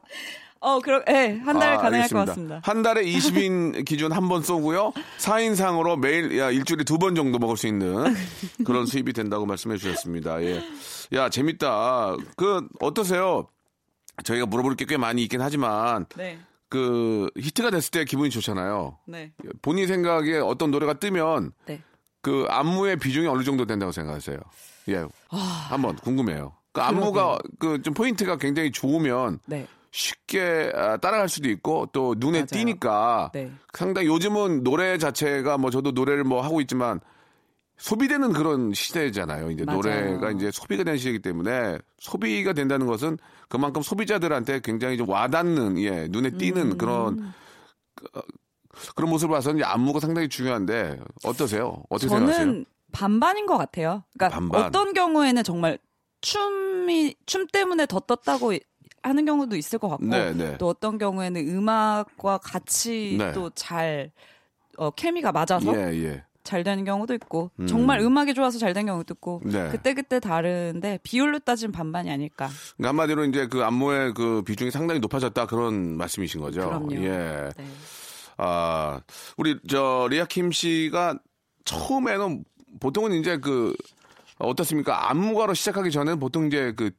어, 0.61 0.79
그럼 0.81 1.01
예, 1.09 1.39
한달 1.45 1.73
아, 1.73 1.77
가능할 1.77 1.93
알겠습니다. 2.03 2.19
것 2.19 2.25
같습니다. 2.27 2.61
한 2.63 2.81
달에 2.81 3.03
20인 3.05 3.85
기준 3.85 4.11
한 4.11 4.27
번 4.27 4.43
쏘고요. 4.43 4.91
4인상으로 5.19 5.97
매일, 5.99 6.37
야, 6.37 6.51
일주일에 6.51 6.83
두 6.83 6.97
번 6.97 7.15
정도 7.15 7.39
먹을 7.39 7.55
수 7.57 7.67
있는 7.67 8.13
그런 8.65 8.85
수입이 8.85 9.13
된다고 9.13 9.45
말씀해 9.45 9.77
주셨습니다. 9.77 10.41
예. 10.43 10.61
야, 11.13 11.29
재밌다. 11.29 12.15
그, 12.35 12.67
어떠세요? 12.81 13.47
저희가 14.23 14.45
물어볼 14.47 14.75
게 14.75 14.85
꽤 14.85 14.97
많이 14.97 15.23
있긴 15.23 15.41
하지만, 15.41 16.05
네. 16.17 16.37
그, 16.67 17.29
히트가 17.37 17.71
됐을 17.71 17.91
때 17.91 18.03
기분이 18.05 18.29
좋잖아요. 18.29 18.97
네. 19.05 19.31
본인 19.61 19.87
생각에 19.87 20.37
어떤 20.39 20.71
노래가 20.71 20.93
뜨면, 20.95 21.53
네. 21.65 21.81
그 22.21 22.45
안무의 22.49 22.97
비중이 22.97 23.27
어느 23.27 23.43
정도 23.43 23.65
된다고 23.65 23.93
생각하세요? 23.93 24.37
예. 24.89 25.05
한번 25.69 25.95
궁금해요. 25.95 26.53
그 26.73 26.81
안무가 26.81 27.39
그 27.59 27.81
좀 27.81 27.93
포인트가 27.93 28.37
굉장히 28.37 28.71
좋으면 28.71 29.39
네. 29.45 29.65
쉽게 29.91 30.71
아, 30.75 30.97
따라갈 30.97 31.29
수도 31.29 31.49
있고 31.49 31.87
또 31.91 32.15
눈에 32.17 32.39
맞아요. 32.39 32.45
띄니까 32.45 33.31
네. 33.33 33.51
상당히 33.73 34.07
요즘은 34.07 34.63
노래 34.63 34.97
자체가 34.97 35.57
뭐 35.57 35.71
저도 35.71 35.91
노래를 35.91 36.23
뭐 36.23 36.41
하고 36.41 36.61
있지만 36.61 36.99
소비되는 37.77 38.33
그런 38.33 38.73
시대잖아요. 38.73 39.51
이제 39.51 39.63
맞아요. 39.63 39.77
노래가 39.77 40.31
이제 40.31 40.51
소비가 40.51 40.83
되는 40.83 40.97
시대이기 40.97 41.21
때문에 41.21 41.79
소비가 41.97 42.53
된다는 42.53 42.87
것은 42.87 43.17
그만큼 43.47 43.81
소비자들한테 43.81 44.59
굉장히 44.61 44.97
좀 44.97 45.09
와닿는 45.09 45.79
예 45.79 46.07
눈에 46.09 46.31
띄는 46.31 46.73
음. 46.73 46.77
그런 46.77 47.33
그, 47.95 48.05
그런 48.95 49.09
모습을 49.09 49.33
봐서는 49.33 49.59
이제 49.59 49.65
안무가 49.65 49.99
상당히 49.99 50.27
중요한데 50.27 50.99
어떠세요? 51.23 51.81
어떻게 51.89 52.09
생각하세요? 52.09 52.45
저는 52.45 52.65
반반인 52.91 53.45
것 53.45 53.57
같아요. 53.57 54.03
그러니까 54.17 54.37
반반. 54.37 54.65
어떤 54.65 54.93
경우에는 54.93 55.43
정말 55.43 55.79
춤이 56.21 57.15
춤 57.25 57.47
때문에 57.47 57.85
더 57.85 57.99
떴다고 58.01 58.53
하는 59.03 59.25
경우도 59.25 59.55
있을 59.55 59.79
것 59.79 59.89
같고 59.89 60.05
네, 60.05 60.33
네. 60.33 60.57
또 60.57 60.67
어떤 60.67 60.97
경우에는 60.97 61.47
음악과 61.47 62.39
같이 62.39 63.15
네. 63.17 63.31
또잘 63.31 64.11
어, 64.77 64.91
케미가 64.91 65.31
맞아서 65.31 65.75
예, 65.75 66.03
예. 66.03 66.23
잘 66.43 66.63
되는 66.63 66.83
경우도 66.83 67.13
있고 67.15 67.51
음. 67.59 67.67
정말 67.67 67.99
음악이 67.99 68.33
좋아서 68.33 68.57
잘 68.57 68.73
된 68.73 68.85
경우도 68.85 69.13
있고 69.15 69.41
네. 69.45 69.69
그때 69.69 69.93
그때 69.93 70.19
다른데 70.19 70.99
비율로 71.03 71.39
따지면 71.39 71.71
반반이 71.71 72.09
아닐까. 72.09 72.49
그러니까 72.77 72.89
한마디로 72.89 73.25
이제 73.25 73.47
그 73.47 73.63
안무의 73.63 74.13
그 74.13 74.41
비중이 74.43 74.71
상당히 74.71 74.99
높아졌다 74.99 75.45
그런 75.47 75.97
말씀이신 75.97 76.41
거죠. 76.41 76.61
그럼요. 76.61 76.95
예. 76.95 77.49
네. 77.57 77.65
아, 78.37 79.01
우리 79.37 79.57
저 79.67 80.07
리아킴 80.09 80.51
씨가 80.51 81.19
처음에는 81.65 82.45
보통은 82.79 83.13
이제 83.13 83.37
그 83.37 83.75
어떻습니까? 84.37 85.09
안무가로 85.09 85.53
시작하기 85.53 85.91
전에는 85.91 86.19
보통 86.19 86.47
이제 86.47 86.73
그 86.75 86.91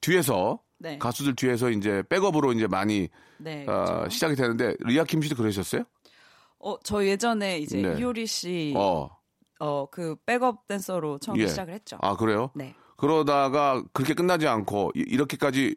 뒤에서 0.00 0.58
네. 0.78 0.98
가수들 0.98 1.34
뒤에서 1.36 1.70
이제 1.70 2.02
백업으로 2.08 2.52
이제 2.52 2.66
많이 2.66 3.08
네. 3.38 3.62
어, 3.68 3.84
그렇죠. 3.84 4.10
시작이 4.10 4.34
되는데 4.36 4.74
리아킴 4.80 5.22
씨도 5.22 5.36
그러셨어요? 5.36 5.84
어, 6.58 6.76
저 6.82 7.04
예전에 7.04 7.58
이제 7.58 7.80
네. 7.80 7.94
이효리 7.98 8.26
씨 8.26 8.74
어, 8.76 9.08
어. 9.60 9.86
그 9.90 10.16
백업 10.26 10.66
댄서로 10.66 11.18
처음 11.18 11.38
예. 11.38 11.46
시작을 11.46 11.72
했죠. 11.74 11.98
아, 12.02 12.16
그래요? 12.16 12.50
네. 12.54 12.74
그러다가 12.96 13.82
그렇게 13.92 14.14
끝나지 14.14 14.46
않고 14.48 14.92
이- 14.94 15.04
이렇게까지 15.06 15.76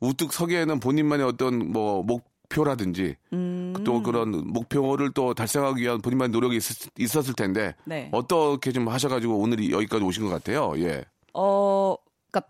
우뚝 0.00 0.32
서기에는 0.32 0.80
본인만의 0.80 1.24
어떤 1.26 1.70
뭐 1.72 2.02
목표라든지 2.02 3.16
음. 3.32 3.72
또 3.84 4.02
그런 4.02 4.30
목표를 4.46 5.12
또 5.12 5.32
달성하기 5.32 5.80
위한 5.82 6.02
본인만의 6.02 6.30
노력이 6.32 6.58
있, 6.98 7.16
었을 7.16 7.34
텐데 7.34 7.74
네. 7.84 8.08
어떻게 8.12 8.72
좀 8.72 8.88
하셔가지고 8.88 9.38
오늘 9.38 9.70
여기까지 9.70 10.04
오신 10.04 10.24
것 10.24 10.30
같아요. 10.30 10.72
예. 10.76 11.04
어, 11.34 11.96
그니까, 12.30 12.46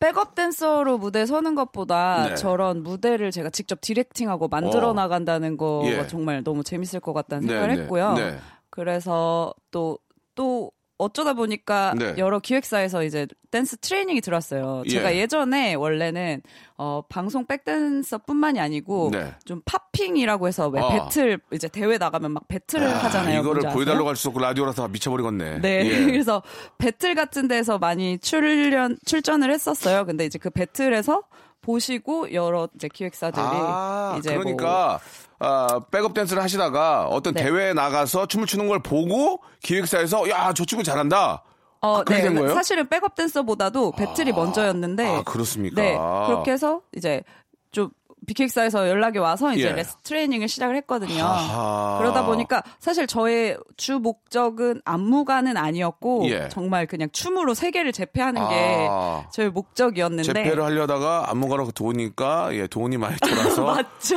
백업 0.00 0.34
댄서로 0.34 0.98
무대 0.98 1.26
서는 1.26 1.54
것보다 1.54 2.28
네. 2.28 2.34
저런 2.36 2.82
무대를 2.82 3.30
제가 3.30 3.50
직접 3.50 3.80
디렉팅하고 3.80 4.48
만들어 4.48 4.90
어. 4.90 4.92
나간다는 4.92 5.56
거가 5.56 5.88
예. 5.88 6.06
정말 6.06 6.44
너무 6.44 6.62
재밌을 6.62 7.00
것 7.00 7.12
같다는 7.12 7.46
네, 7.46 7.52
생각을 7.52 7.74
네, 7.74 7.82
했고요. 7.82 8.12
네. 8.14 8.38
그래서 8.70 9.52
또, 9.70 9.98
또, 10.34 10.70
어쩌다 10.98 11.32
보니까 11.32 11.94
네. 11.96 12.14
여러 12.18 12.40
기획사에서 12.40 13.04
이제 13.04 13.26
댄스 13.50 13.76
트레이닝이 13.78 14.20
들어왔어요. 14.20 14.82
제가 14.90 15.14
예. 15.14 15.20
예전에 15.20 15.74
원래는 15.74 16.42
어 16.76 17.02
방송 17.08 17.46
백댄서뿐만이 17.46 18.60
아니고 18.60 19.10
네. 19.12 19.32
좀 19.44 19.62
팝핑이라고 19.64 20.48
해서 20.48 20.68
왜 20.68 20.80
아. 20.80 20.88
배틀 20.88 21.38
이제 21.52 21.68
대회 21.68 21.96
나가면 21.98 22.32
막 22.32 22.48
배틀을 22.48 22.88
하잖아요. 23.04 23.40
이거를? 23.40 23.70
보여달라고 23.72 24.08
할 24.08 24.16
수 24.16 24.28
없고 24.28 24.40
라디오라서 24.40 24.82
다 24.82 24.88
미쳐버리겠네. 24.88 25.60
네. 25.60 25.86
예. 25.86 26.04
그래서 26.10 26.42
배틀 26.78 27.14
같은 27.14 27.46
데서 27.46 27.78
많이 27.78 28.18
출연 28.18 28.98
출전을 29.06 29.52
했었어요. 29.52 30.04
근데 30.04 30.24
이제 30.26 30.38
그 30.38 30.50
배틀에서 30.50 31.22
보시고 31.60 32.32
여러 32.32 32.68
이제 32.74 32.88
기획사들이 32.88 33.42
아, 33.44 34.16
이제 34.18 34.34
뭐 34.34 34.42
그러니까 34.42 35.00
아, 35.38 35.80
백업 35.90 36.14
댄스를 36.14 36.42
하시다가 36.42 37.06
어떤 37.06 37.34
네. 37.34 37.44
대회에 37.44 37.72
나가서 37.74 38.26
춤을 38.26 38.46
추는 38.46 38.68
걸 38.68 38.80
보고 38.82 39.40
기획사에서 39.62 40.28
야 40.30 40.52
저 40.54 40.64
친구 40.64 40.82
잘한다. 40.82 41.42
어, 41.80 42.04
된 42.04 42.34
거예요? 42.34 42.54
사실은 42.54 42.88
백업 42.88 43.14
댄서보다도 43.14 43.92
battle이 43.92 44.32
먼저였는데. 44.32 45.18
아, 45.18 45.22
그렇습니까? 45.22 45.80
네. 45.80 45.96
그렇게 46.26 46.50
해서 46.52 46.80
이제 46.96 47.22
좀 47.70 47.90
big 48.28 48.40
기획사에서 48.40 48.88
연락이 48.88 49.18
와서 49.18 49.52
이제 49.52 49.68
예. 49.68 49.72
레슨 49.72 49.96
트레이닝을 50.04 50.46
시작을 50.48 50.76
했거든요. 50.76 51.24
아하. 51.24 51.98
그러다 51.98 52.24
보니까 52.26 52.62
사실 52.78 53.06
저의 53.06 53.56
주 53.76 53.98
목적은 53.98 54.82
안무가는 54.84 55.56
아니었고 55.56 56.28
예. 56.30 56.48
정말 56.50 56.86
그냥 56.86 57.08
춤으로 57.12 57.54
세계를 57.54 57.90
제패하는 57.92 58.40
아. 58.42 58.48
게 58.48 58.88
저의 59.32 59.50
목적이었는데 59.50 60.22
제패를 60.32 60.62
하려다가 60.62 61.30
안무가로 61.30 61.70
도니까 61.72 62.54
예 62.54 62.66
돈이 62.66 62.98
많이 62.98 63.16
돌아서 63.16 63.64
맞죠. 63.74 64.16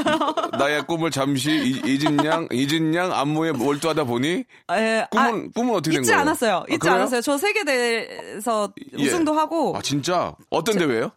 나의 0.57 0.85
꿈을 0.85 1.09
잠시 1.09 1.51
이- 1.51 1.81
잊은 1.93 2.23
양 2.25 2.47
잊은 2.51 2.93
양 2.93 3.11
안무에 3.13 3.53
몰두하다 3.53 4.03
보니 4.03 4.43
에, 4.71 5.05
꿈은 5.09 5.51
꿈은 5.53 5.73
어떻게 5.75 5.95
된 5.95 6.01
잊지 6.01 6.11
거예요? 6.11 6.21
않았어요. 6.21 6.55
아, 6.57 6.63
잊지 6.67 6.79
그래요? 6.79 6.95
않았어요. 6.95 7.21
저 7.21 7.37
세계대에서 7.37 8.73
예. 8.99 9.05
우승도 9.05 9.33
하고 9.33 9.73
아 9.77 9.81
진짜 9.81 10.35
어떤 10.49 10.77
대회요? 10.77 11.11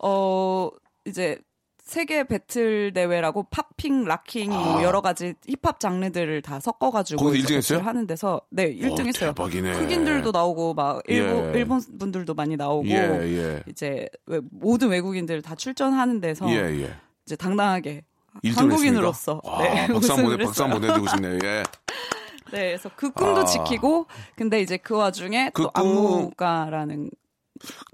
어 0.00 0.68
이제 1.04 1.38
세계 1.82 2.22
배틀 2.24 2.92
대회라고 2.92 3.44
팝핑, 3.50 4.04
락킹 4.04 4.50
뭐 4.50 4.82
여러 4.84 5.00
가지 5.00 5.34
힙합 5.46 5.80
장르들을 5.80 6.40
다 6.42 6.60
섞어가지고 6.60 7.20
아. 7.20 7.24
거기서 7.24 7.44
이제 7.44 7.54
1등 7.54 7.56
했어요? 7.58 7.78
배틀을 7.78 7.86
하는 7.86 8.06
데서 8.06 8.40
네 8.50 8.74
1등 8.74 9.06
했어요. 9.06 9.30
대박이네. 9.34 9.72
흑인들도 9.72 10.30
나오고 10.30 10.74
막 10.74 11.02
일본 11.06 11.52
예. 11.54 11.58
일본 11.58 11.80
분들도 11.98 12.34
많이 12.34 12.56
나오고 12.56 12.86
예, 12.88 12.94
예. 12.94 13.62
이제 13.68 14.08
왜 14.26 14.40
모든 14.50 14.88
외국인들 14.90 15.42
다 15.42 15.54
출전하는 15.56 16.20
데서 16.20 16.48
예, 16.50 16.56
예. 16.82 16.94
이제 17.26 17.34
당당하게 17.36 18.04
1등을 18.44 18.56
한국인으로서 18.58 19.40
와, 19.44 19.62
네, 19.62 19.86
박수 19.88 20.12
한번 20.12 20.38
박수 20.38 20.62
한번 20.62 20.82
했어요. 20.84 20.96
보내드리고 20.96 21.06
싶네요. 21.08 21.34
예. 21.42 21.62
네, 22.52 22.58
그래서 22.68 22.90
그 22.94 23.10
꿈도 23.10 23.40
아. 23.40 23.44
지키고 23.44 24.06
근데 24.36 24.60
이제 24.60 24.76
그 24.76 24.94
와중에 24.96 25.50
그 25.52 25.62
또 25.64 25.70
꿈- 25.70 25.82
안무가라는 25.82 27.10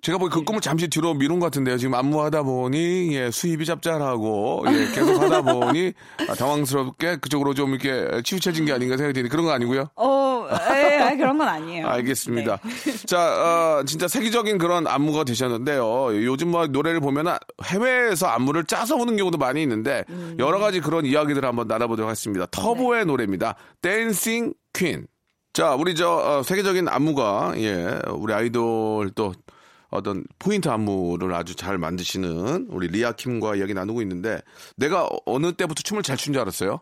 제가 0.02 0.18
보기 0.18 0.30
그 0.32 0.42
꿈을 0.42 0.60
잠시 0.60 0.88
뒤로 0.88 1.14
미룬 1.14 1.38
것 1.38 1.46
같은데요. 1.46 1.76
지금 1.76 1.94
안무하다 1.94 2.42
보니 2.42 3.14
예, 3.14 3.30
수입이 3.30 3.64
짭짤하고 3.66 4.64
예, 4.68 4.94
계속 4.94 5.20
하다 5.20 5.42
보니 5.42 5.92
아, 6.28 6.34
당황스럽게 6.34 7.16
그쪽으로 7.16 7.54
좀 7.54 7.74
이렇게 7.74 8.22
치우쳐진 8.22 8.64
게 8.64 8.72
아닌가 8.72 8.96
생각이 8.96 9.14
드는데 9.14 9.30
그런 9.30 9.44
거 9.44 9.52
아니고요. 9.52 9.88
어, 9.96 10.46
에, 10.50 10.98
아, 10.98 11.16
그런 11.16 11.38
건 11.38 11.48
아니에요. 11.48 11.86
알겠습니다. 11.88 12.58
네. 12.62 12.92
자, 13.06 13.80
어, 13.80 13.84
진짜 13.84 14.06
세계적인 14.08 14.58
그런 14.58 14.86
안무가 14.86 15.24
되셨는데요. 15.24 16.24
요즘 16.24 16.48
뭐 16.48 16.66
노래를 16.66 17.00
보면 17.00 17.36
해외에서 17.64 18.26
안무를 18.28 18.64
짜서 18.64 18.96
오는 18.96 19.16
경우도 19.16 19.38
많이 19.38 19.62
있는데 19.62 20.04
음. 20.10 20.36
여러 20.38 20.58
가지 20.58 20.80
그런 20.80 21.04
이야기들을 21.04 21.46
한번 21.46 21.66
나눠보도록 21.66 22.08
하겠습니다. 22.08 22.46
터보의 22.50 23.00
네. 23.00 23.04
노래입니다. 23.06 23.56
Dancing 23.82 24.54
Queen. 24.72 25.06
자, 25.52 25.74
우리 25.74 25.94
저 25.94 26.08
어, 26.08 26.42
세계적인 26.42 26.88
안무가 26.88 27.52
예, 27.56 27.98
우리 28.10 28.32
아이돌 28.32 29.10
또 29.16 29.32
어떤 29.90 30.24
포인트 30.38 30.68
안무를 30.68 31.32
아주 31.34 31.54
잘 31.56 31.78
만드시는 31.78 32.66
우리 32.70 32.88
리아 32.88 33.12
킴과 33.12 33.56
이야기 33.56 33.72
나누고 33.74 34.02
있는데 34.02 34.40
내가 34.76 35.08
어느 35.24 35.52
때부터 35.52 35.82
춤을 35.82 36.02
잘 36.02 36.16
추는 36.16 36.34
줄 36.34 36.40
알았어요? 36.42 36.80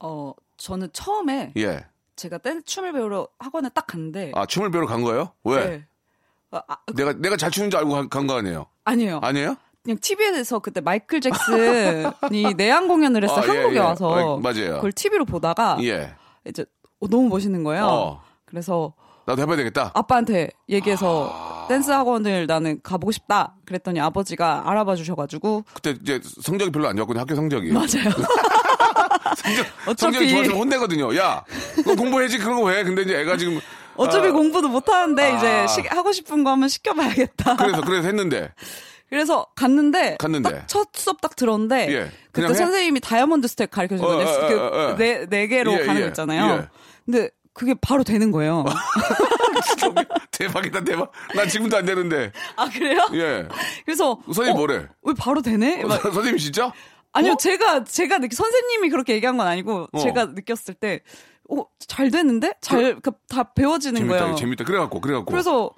어, 0.00 0.32
저는 0.56 0.90
처음에 0.92 1.52
예. 1.56 1.86
제가 2.16 2.38
댄스 2.38 2.64
춤을 2.66 2.92
배우러 2.92 3.26
학원에 3.38 3.68
딱 3.74 3.86
갔는데 3.86 4.32
아, 4.34 4.46
춤을 4.46 4.70
배우러 4.70 4.86
간 4.86 5.02
거예요? 5.02 5.32
왜? 5.44 5.64
네. 5.68 5.86
아, 6.52 6.62
아, 6.68 6.76
내가 6.94 7.12
내가 7.14 7.36
잘 7.36 7.50
추는 7.50 7.70
줄 7.70 7.78
알고 7.78 8.08
간 8.08 8.26
거 8.26 8.36
아니에요? 8.36 8.66
아니에요. 8.84 9.20
아니에요? 9.22 9.56
그냥 9.82 9.98
TV에서 10.00 10.58
그때 10.58 10.80
마이클 10.80 11.20
잭슨이 11.20 12.54
내한 12.56 12.86
공연을 12.88 13.24
했어 13.24 13.40
아, 13.40 13.44
예, 13.44 13.46
한국에 13.48 13.76
예. 13.76 13.80
와서 13.80 14.08
어, 14.08 14.38
맞아요. 14.38 14.74
그걸 14.76 14.92
TV로 14.92 15.24
보다가 15.24 15.78
예. 15.82 16.14
이제 16.46 16.64
어, 17.00 17.08
너무 17.08 17.28
멋있는 17.28 17.64
거예요. 17.64 17.86
어. 17.86 18.22
그래서 18.44 18.92
나도 19.30 19.42
해봐야 19.42 19.56
되겠다. 19.56 19.90
아빠한테 19.94 20.50
얘기해서 20.68 21.30
아. 21.32 21.66
댄스 21.68 21.90
학원을 21.90 22.46
나는 22.46 22.80
가보고 22.82 23.12
싶다. 23.12 23.54
그랬더니 23.64 24.00
아버지가 24.00 24.64
알아봐 24.68 24.96
주셔가지고 24.96 25.64
그때 25.72 25.94
이제 26.02 26.20
성적이 26.42 26.72
별로 26.72 26.88
안 26.88 26.96
좋았거든요. 26.96 27.20
학교 27.20 27.34
성적이. 27.36 27.70
맞아요. 27.72 27.86
성적, 29.36 29.66
어차피- 29.86 30.00
성적이 30.14 30.30
좋았으면 30.30 30.56
혼내거든요. 30.56 31.16
야, 31.16 31.44
너 31.84 31.94
공부해야지 31.94 32.38
그런 32.38 32.56
거 32.56 32.62
왜? 32.64 32.82
근데 32.84 33.02
이제 33.02 33.20
애가 33.20 33.36
지금 33.36 33.60
어차피 33.96 34.28
아, 34.28 34.32
공부도 34.32 34.68
못 34.68 34.88
하는데 34.88 35.22
아. 35.22 35.36
이제 35.36 35.66
시- 35.68 35.88
하고 35.88 36.12
싶은 36.12 36.42
거 36.44 36.50
한번 36.50 36.68
시켜봐야겠다. 36.68 37.56
그래서 37.56 37.80
그래서 37.82 38.06
했는데 38.08 38.52
그래서 39.08 39.46
갔는데 39.56 40.16
갔는데. 40.18 40.50
딱첫 40.66 40.88
수업 40.94 41.20
딱 41.20 41.34
들었는데 41.36 41.92
예, 41.92 42.10
그때 42.32 42.48
해? 42.48 42.54
선생님이 42.54 43.00
다이아몬드 43.00 43.48
스텝 43.48 43.70
가르쳐 43.70 43.96
주거든요. 43.96 44.28
어, 44.28 44.32
어, 44.32 44.34
어, 44.34 44.86
어, 44.88 44.90
어. 44.92 44.96
그 44.96 45.02
네 45.02 45.26
네 45.28 45.46
개로 45.48 45.72
예, 45.74 45.78
가는 45.86 45.96
예, 45.96 46.00
거 46.02 46.08
있잖아요. 46.08 46.54
예. 46.62 46.68
근데 47.04 47.30
그게 47.52 47.74
바로 47.80 48.04
되는 48.04 48.30
거예요. 48.30 48.64
대박이다 50.30 50.84
대박. 50.84 51.12
난 51.34 51.48
지금도 51.48 51.76
안 51.76 51.84
되는데. 51.84 52.32
아 52.56 52.68
그래요? 52.68 53.08
예. 53.14 53.46
그래서 53.84 54.18
선생님 54.26 54.54
어, 54.54 54.56
뭐래? 54.56 54.86
왜 55.02 55.14
바로 55.18 55.42
되네? 55.42 55.84
막- 55.84 56.00
선생님 56.00 56.38
진짜? 56.38 56.72
아니요, 57.12 57.34
제가 57.40 57.84
제가 57.84 58.18
느끼 58.18 58.36
선생님이 58.36 58.88
그렇게 58.90 59.14
얘기한 59.14 59.36
건 59.36 59.46
아니고 59.46 59.88
어. 59.92 59.98
제가 59.98 60.26
느꼈을 60.26 60.74
때, 60.74 61.00
어, 61.50 61.64
잘 61.88 62.08
됐는데? 62.10 62.54
잘, 62.60 63.00
그, 63.00 63.10
다 63.28 63.52
배워지는 63.52 64.00
재밌다 64.02 64.18
거예요. 64.20 64.34
재밌다. 64.36 64.64
그래갖고 64.64 65.00
그래갖고. 65.00 65.30
그래서, 65.30 65.64
어, 65.66 65.70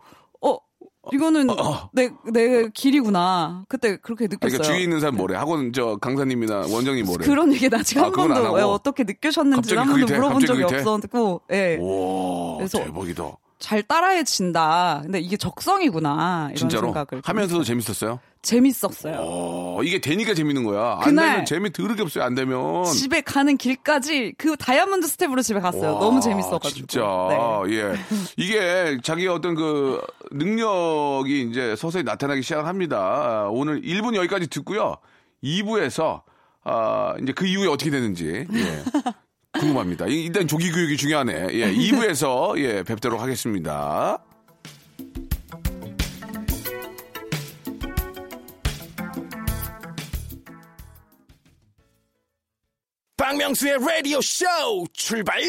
이거는 1.10 1.50
어. 1.50 1.90
내, 1.92 2.10
내 2.32 2.68
길이구나. 2.68 3.64
그때 3.68 3.96
그렇게 3.96 4.24
아니, 4.24 4.30
느꼈어요. 4.30 4.50
그러니까 4.50 4.62
주위에 4.62 4.82
있는 4.84 5.00
사람 5.00 5.16
뭐래? 5.16 5.34
학원 5.36 5.72
저 5.72 5.96
강사님이나 5.96 6.66
원장님 6.70 7.06
뭐래? 7.06 7.24
그런 7.24 7.52
얘기는 7.52 7.76
아직 7.76 7.98
아, 7.98 8.04
한 8.04 8.12
번도 8.12 8.34
하고? 8.34 8.58
예, 8.58 8.62
어떻게 8.62 9.02
느끼셨는지 9.02 9.74
갑자기 9.74 9.78
한 9.78 9.88
번도 9.88 10.06
돼? 10.06 10.16
물어본 10.16 10.46
적이? 10.46 10.62
없었고, 10.62 11.40
예. 11.50 11.78
와 11.80 12.56
그래서 12.58 12.84
대박이다. 12.84 13.36
잘 13.62 13.80
따라해진다. 13.84 15.02
근데 15.04 15.20
이게 15.20 15.36
적성이구나. 15.36 16.46
이런 16.50 16.56
진짜로 16.56 16.92
생각을. 16.92 17.22
하면서도 17.24 17.62
재밌었어요. 17.62 18.18
재밌었어요. 18.42 19.16
어, 19.20 19.80
이게 19.84 20.00
되니까 20.00 20.34
재밌는 20.34 20.64
거야. 20.64 20.94
안 20.94 21.00
그날 21.04 21.30
되면 21.30 21.44
재미 21.46 21.72
더럽게 21.72 22.02
없어요. 22.02 22.24
안 22.24 22.34
되면. 22.34 22.84
집에 22.86 23.20
가는 23.20 23.56
길까지 23.56 24.34
그 24.36 24.56
다이아몬드 24.56 25.06
스텝으로 25.06 25.42
집에 25.42 25.60
갔어요. 25.60 25.94
와, 25.94 26.00
너무 26.00 26.20
재밌어가지고. 26.20 26.86
진짜. 26.88 27.00
네. 27.68 27.76
예. 27.76 27.92
이게 28.36 28.98
자기 29.04 29.28
어떤 29.28 29.54
그 29.54 30.00
능력이 30.32 31.42
이제 31.50 31.76
서서히 31.76 32.02
나타나기 32.02 32.42
시작합니다. 32.42 32.98
아, 32.98 33.48
오늘 33.48 33.80
1부 33.82 34.16
여기까지 34.16 34.48
듣고요. 34.48 34.96
2부에서 35.44 36.22
아, 36.64 37.14
이제 37.22 37.32
그 37.32 37.46
이후에 37.46 37.68
어떻게 37.68 37.90
되는지. 37.90 38.46
예. 38.52 38.82
궁금합니다. 39.62 40.06
이- 40.06 40.24
일단 40.24 40.46
조기 40.48 40.70
교육이 40.72 40.96
중요하네. 40.96 41.48
예. 41.52 41.72
2부에서 41.72 42.58
예, 42.58 42.82
뵙도록 42.82 43.20
하겠습니다. 43.20 44.18
박명수의 53.16 53.78
라디오 53.86 54.20
쇼 54.20 54.44
출발 54.92 55.40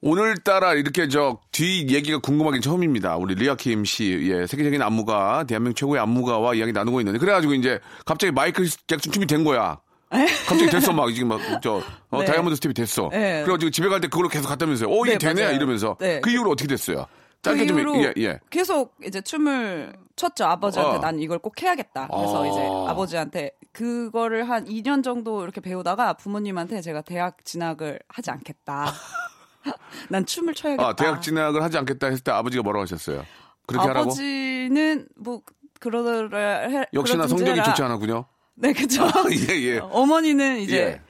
오늘따라 0.00 0.74
이렇게 0.74 1.08
저 1.08 1.40
뒤 1.52 1.86
얘기가 1.88 2.18
궁금하긴 2.18 2.60
처음입니다. 2.60 3.16
우리 3.16 3.34
리아킴 3.34 3.84
씨, 3.86 4.30
예, 4.30 4.46
세계적인 4.46 4.82
안무가, 4.82 5.44
대한민국 5.44 5.76
최고의 5.78 6.00
안무가와 6.02 6.54
이야기 6.54 6.70
나누고 6.72 7.00
있는데, 7.00 7.18
그래가지고 7.18 7.54
이제 7.54 7.80
갑자기 8.04 8.30
마이클 8.30 8.68
잭슨 8.86 9.10
춤이 9.10 9.26
된 9.26 9.42
거야. 9.42 9.80
갑자기 10.10 10.66
됐어, 10.70 10.92
막, 10.92 11.08
지금 11.12 11.28
막, 11.28 11.40
저, 11.62 11.82
어, 12.10 12.18
네. 12.20 12.24
다이아몬드 12.26 12.54
스텝이 12.56 12.74
됐어. 12.74 13.08
네. 13.10 13.42
그래가지고 13.42 13.70
집에 13.70 13.88
갈 13.88 14.00
때 14.00 14.08
그걸로 14.08 14.28
계속 14.28 14.48
갔다면서요. 14.48 14.88
어, 14.88 15.04
이게 15.04 15.12
네, 15.12 15.18
되네? 15.18 15.42
맞아요. 15.42 15.56
이러면서. 15.56 15.96
네. 16.00 16.20
그 16.20 16.30
이후로 16.30 16.52
어떻게 16.52 16.68
됐어요? 16.68 17.06
짧게 17.42 17.66
그 17.66 17.82
좀, 17.82 17.96
예, 18.02 18.12
예. 18.18 18.40
계속 18.50 18.94
이제 19.04 19.20
춤을 19.20 19.92
췄죠. 20.16 20.46
아버지한테 20.46 20.96
어. 20.96 21.00
난 21.00 21.18
이걸 21.20 21.38
꼭 21.38 21.60
해야겠다. 21.62 22.08
그래서 22.08 22.42
아. 22.42 22.46
이제 22.46 22.60
아버지한테 22.90 23.50
그거를 23.72 24.48
한 24.48 24.64
2년 24.64 25.04
정도 25.04 25.42
이렇게 25.44 25.60
배우다가 25.60 26.14
부모님한테 26.14 26.80
제가 26.80 27.02
대학 27.02 27.44
진학을 27.44 28.00
하지 28.08 28.30
않겠다. 28.30 28.86
난 30.08 30.24
춤을 30.26 30.54
춰야겠다. 30.54 30.88
아, 30.88 30.96
대학 30.96 31.20
진학을 31.22 31.62
하지 31.62 31.76
않겠다 31.78 32.06
했을 32.08 32.22
때 32.24 32.32
아버지가 32.32 32.62
뭐라고 32.62 32.82
하셨어요? 32.82 33.24
그렇게 33.66 33.86
하라고? 33.88 34.06
아버지는 34.10 35.06
뭐 35.16 35.42
그러더라 35.80 36.68
해- 36.68 36.86
역시나 36.94 37.26
성적이. 37.28 37.62
좋지 37.62 37.82
않았군요. 37.82 38.24
네, 38.56 38.72
그죠. 38.72 39.06
예, 39.50 39.54
예. 39.62 39.78
어머니는 39.78 40.58
이제 40.60 40.76
예. 40.76 41.00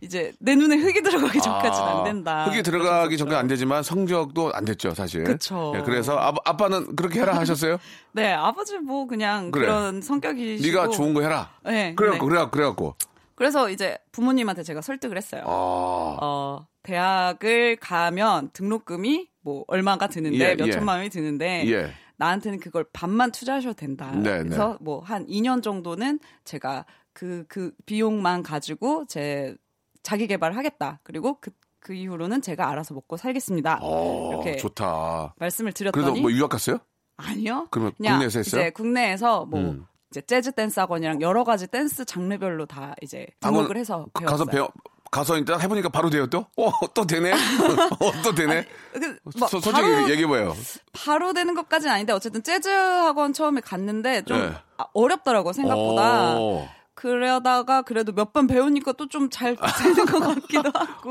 이제 0.00 0.32
내 0.40 0.56
눈에 0.56 0.76
흙이 0.76 1.00
들어가기 1.02 1.40
전까지는 1.40 1.88
아, 1.88 1.98
안 1.98 2.04
된다. 2.04 2.44
흙이 2.44 2.62
들어가기 2.64 3.16
전까지 3.16 3.38
안 3.38 3.46
되지만 3.46 3.82
성적도 3.84 4.52
안 4.52 4.64
됐죠, 4.64 4.94
사실. 4.94 5.22
그쵸. 5.22 5.72
예, 5.76 5.82
그래서 5.82 6.18
아, 6.18 6.32
아빠는 6.44 6.96
그렇게 6.96 7.20
해라 7.20 7.36
하셨어요? 7.36 7.78
네, 8.12 8.32
아버지 8.32 8.78
뭐 8.78 9.06
그냥 9.06 9.52
그래. 9.52 9.66
그런 9.66 10.02
성격이시고. 10.02 10.66
네가 10.66 10.88
좋은 10.90 11.14
거 11.14 11.22
해라. 11.22 11.50
네. 11.64 11.94
그래갖고, 11.94 12.26
네. 12.26 12.30
그래갖고, 12.30 12.50
그래갖고. 12.50 12.94
그래서 13.36 13.70
이제 13.70 13.96
부모님한테 14.10 14.62
제가 14.64 14.80
설득을 14.82 15.16
했어요. 15.16 15.42
아, 15.46 16.18
어, 16.20 16.66
대학을 16.82 17.76
가면 17.76 18.50
등록금이 18.52 19.28
뭐 19.40 19.64
얼마가 19.68 20.08
드는데 20.08 20.50
예, 20.50 20.54
몇 20.56 20.66
예. 20.66 20.72
천만 20.72 20.98
원이 20.98 21.10
드는데 21.10 21.64
예. 21.68 21.92
나한테는 22.16 22.60
그걸 22.60 22.84
반만 22.92 23.32
투자하셔도 23.32 23.74
된다. 23.74 24.10
네, 24.12 24.42
그래서 24.42 24.78
뭐 24.80 25.00
한 25.00 25.26
2년 25.26 25.62
정도는 25.62 26.20
제가 26.44 26.84
그, 27.12 27.44
그 27.48 27.72
비용만 27.86 28.42
가지고 28.42 29.04
제 29.06 29.56
자기 30.02 30.26
개발을 30.26 30.56
하겠다. 30.56 31.00
그리고 31.02 31.38
그, 31.40 31.50
그 31.80 31.94
이후로는 31.94 32.42
제가 32.42 32.68
알아서 32.70 32.94
먹고 32.94 33.16
살겠습니다. 33.16 33.78
어, 33.82 34.30
이렇게 34.32 34.56
좋다. 34.56 35.34
말씀을 35.38 35.72
그래서 35.72 35.92
드렸더니 35.92 36.20
뭐 36.20 36.30
유학 36.32 36.48
갔어요? 36.50 36.78
아니요. 37.16 37.68
그러면 37.70 37.92
국내에서 37.96 38.38
했어요? 38.40 38.60
이제 38.62 38.70
국내에서 38.70 39.44
뭐 39.46 39.60
음. 39.60 39.86
이제 40.10 40.20
재즈 40.22 40.52
댄스 40.52 40.80
학원이랑 40.80 41.20
여러 41.22 41.44
가지 41.44 41.66
댄스 41.66 42.04
장르별로 42.04 42.66
다 42.66 42.94
이제 43.02 43.26
등록을 43.40 43.76
해서 43.76 44.06
그- 44.12 44.20
배웠어요. 44.20 44.38
가서 44.38 44.44
배워, 44.50 44.68
가서 45.12 45.36
일단 45.36 45.60
해보니까 45.60 45.90
바로 45.90 46.08
돼요 46.08 46.26
또? 46.26 46.46
어, 46.56 46.70
또 46.94 47.06
되네? 47.06 47.32
어, 48.00 48.22
또 48.24 48.34
되네? 48.34 48.66
그, 48.94 49.18
뭐 49.38 49.46
소- 49.46 49.60
솔직히 49.60 49.86
바로, 49.92 50.10
얘기해봐요. 50.10 50.56
바로 50.94 51.34
되는 51.34 51.54
것까지는 51.54 51.92
아닌데 51.94 52.14
어쨌든 52.14 52.42
재즈 52.42 52.66
학원 52.70 53.34
처음에 53.34 53.60
갔는데 53.60 54.22
좀 54.22 54.38
네. 54.40 54.54
아, 54.78 54.84
어렵더라고 54.94 55.52
생각보다. 55.52 56.36
오. 56.38 56.66
그러다가 56.94 57.82
그래도 57.82 58.12
몇 58.12 58.32
번 58.32 58.46
배우니까 58.46 58.92
또 58.92 59.06
좀 59.08 59.28
잘 59.30 59.56
되는 59.56 60.06
것 60.06 60.20
같기도 60.20 60.70
하고. 60.74 61.10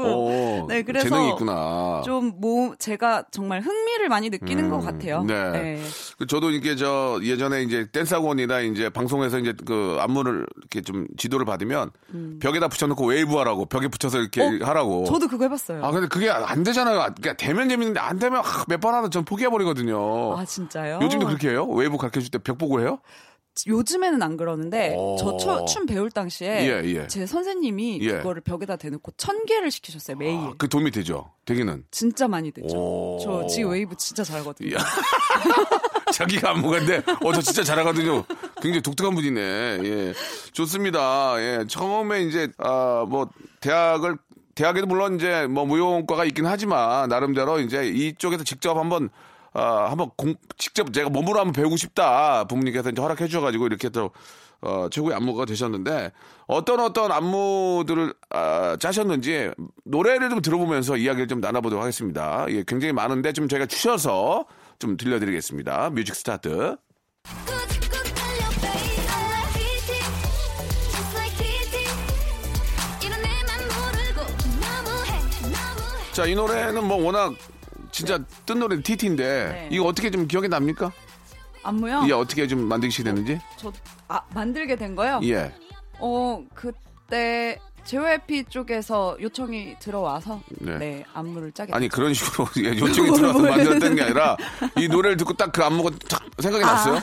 오, 0.63 0.67
네, 0.67 0.81
그래서 0.83 1.07
재능이 1.09 1.29
있구나. 1.29 2.01
좀 2.05 2.31
뭐 2.41 2.75
제가 2.79 3.25
정말 3.31 3.61
흥미를 3.61 4.09
많이 4.09 4.29
느끼는 4.29 4.65
음, 4.65 4.69
것 4.71 4.79
같아요. 4.81 5.23
네. 5.23 5.79
그 6.17 6.25
저도 6.25 6.49
이게 6.51 6.75
저 6.75 7.19
예전에 7.21 7.61
이제 7.63 7.87
댄스 7.91 8.13
학원이나 8.15 8.61
이제 8.61 8.89
방송에서 8.89 9.37
이제 9.39 9.53
그 9.65 9.97
안무를 9.99 10.47
이렇게 10.57 10.81
좀 10.81 11.05
지도를 11.17 11.45
받으면 11.45 11.91
벽에다 12.39 12.67
붙여놓고 12.67 13.05
웨이브 13.05 13.35
하라고 13.37 13.65
벽에 13.65 13.87
붙여서 13.87 14.19
이렇게 14.19 14.41
음. 14.41 14.61
어, 14.61 14.65
하라고. 14.65 15.03
저도 15.05 15.27
그거 15.27 15.43
해봤어요. 15.45 15.83
아 15.85 15.91
근데 15.91 16.07
그게 16.07 16.29
안 16.29 16.63
되잖아요. 16.63 16.97
그러니까 16.99 17.33
되면 17.33 17.69
재밌는데 17.69 17.99
안 17.99 18.17
되면 18.17 18.41
몇 18.67 18.79
번 18.81 18.93
하다 18.95 19.09
전 19.09 19.23
포기해 19.25 19.49
버리거든요. 19.49 20.37
아, 20.37 20.43
진짜요? 20.45 20.99
요즘도 21.03 21.27
그렇게 21.27 21.49
해요? 21.49 21.65
웨이브 21.67 21.97
가르쳐 21.97 22.19
줄 22.21 22.31
때 22.31 22.39
벽 22.39 22.57
보고 22.57 22.79
해요? 22.81 22.99
요즘에는 23.67 24.21
안 24.23 24.37
그러는데 24.37 24.95
오. 24.95 25.17
저춤 25.37 25.85
배울 25.85 26.09
당시에 26.09 26.67
예, 26.67 26.89
예. 26.89 27.07
제 27.07 27.25
선생님이 27.25 27.99
예. 28.01 28.11
그거를 28.17 28.41
벽에다 28.41 28.77
대놓고 28.77 29.11
천 29.17 29.45
개를 29.45 29.71
시키셨어요 29.71 30.17
매일. 30.17 30.37
아, 30.37 30.53
그 30.57 30.69
도움이 30.69 30.91
되죠. 30.91 31.31
되기는. 31.45 31.85
진짜 31.91 32.27
많이. 32.27 32.51
오. 32.73 33.19
저 33.21 33.45
지금 33.47 33.71
웨이브 33.71 33.95
진짜 33.97 34.23
잘하거든요. 34.23 34.75
야. 34.75 34.79
자기가 36.11 36.51
안무가인데, 36.51 37.03
어, 37.23 37.33
저 37.33 37.41
진짜 37.41 37.63
잘하거든요. 37.63 38.25
굉장히 38.61 38.81
독특한 38.81 39.15
분이네. 39.15 39.41
예. 39.83 40.13
좋습니다. 40.51 41.35
예. 41.39 41.65
처음에 41.67 42.23
이제, 42.23 42.49
아, 42.57 43.05
뭐, 43.07 43.29
대학을, 43.61 44.17
대학에도 44.53 44.87
물론 44.87 45.15
이제 45.15 45.47
뭐 45.47 45.65
무용과가 45.65 46.25
있긴 46.25 46.45
하지만, 46.45 47.07
나름대로 47.09 47.59
이제 47.59 47.87
이쪽에서 47.87 48.43
직접 48.43 48.77
한번, 48.77 49.09
아, 49.53 49.87
한번 49.89 50.11
공, 50.15 50.35
직접 50.57 50.93
제가 50.93 51.09
몸으로 51.09 51.39
한번 51.39 51.53
배우고 51.53 51.75
싶다. 51.77 52.45
부모님께서 52.45 52.89
이제 52.91 53.01
허락해 53.01 53.27
주셔가지고 53.27 53.67
이렇게 53.67 53.89
또, 53.89 54.11
어, 54.61 54.87
최고의 54.89 55.15
안무가 55.15 55.45
되셨는데, 55.45 56.11
어떤 56.47 56.79
어떤 56.79 57.11
안무들을, 57.11 58.13
아, 58.29 58.77
짜셨는지, 58.79 59.51
노래를 59.83 60.29
좀 60.29 60.41
들어보면서 60.41 60.97
이야기를 60.97 61.27
좀 61.27 61.41
나눠보도록 61.41 61.81
하겠습니다. 61.81 62.45
예, 62.49 62.63
굉장히 62.65 62.93
많은데 62.93 63.33
좀 63.33 63.47
저희가 63.49 63.65
추려서 63.65 64.45
좀 64.79 64.95
들려드리겠습니다. 64.95 65.89
music 65.89 66.15
start. 66.15 66.77
자, 76.13 76.25
이 76.25 76.35
노래는 76.35 76.85
뭐 76.85 77.01
워낙 77.03 77.33
진짜 77.91 78.19
뜬 78.45 78.59
노래 78.59 78.81
TT인데, 78.81 79.23
네. 79.23 79.69
이거 79.71 79.85
어떻게 79.85 80.09
좀 80.09 80.27
기억에 80.27 80.47
납니까? 80.47 80.91
안무요? 81.63 82.01
이게 82.05 82.13
어떻게 82.13 82.47
좀 82.47 82.61
만들기 82.67 83.03
됐는지? 83.03 83.39
저 83.57 83.71
아, 84.07 84.21
만들게 84.33 84.75
된 84.75 84.95
거요? 84.95 85.19
예. 85.23 85.53
어 85.99 86.43
그때 86.55 87.59
JYP 87.83 88.45
쪽에서 88.49 89.17
요청이 89.21 89.75
들어와서 89.79 90.41
네. 90.59 90.77
네, 90.77 91.03
안무를 91.13 91.51
짜게 91.51 91.73
아니. 91.73 91.87
그런 91.89 92.13
식으로 92.13 92.47
예, 92.63 92.77
요청이 92.77 93.11
들어와서 93.13 93.37
뭘 93.39 93.49
만들었다는 93.51 93.95
게 93.95 94.01
아니라, 94.03 94.37
이 94.77 94.87
노래를 94.87 95.17
듣고 95.17 95.33
딱 95.33 95.51
그 95.51 95.63
안무가 95.63 95.91
딱 96.09 96.23
생각이 96.39 96.63
났어요? 96.63 97.01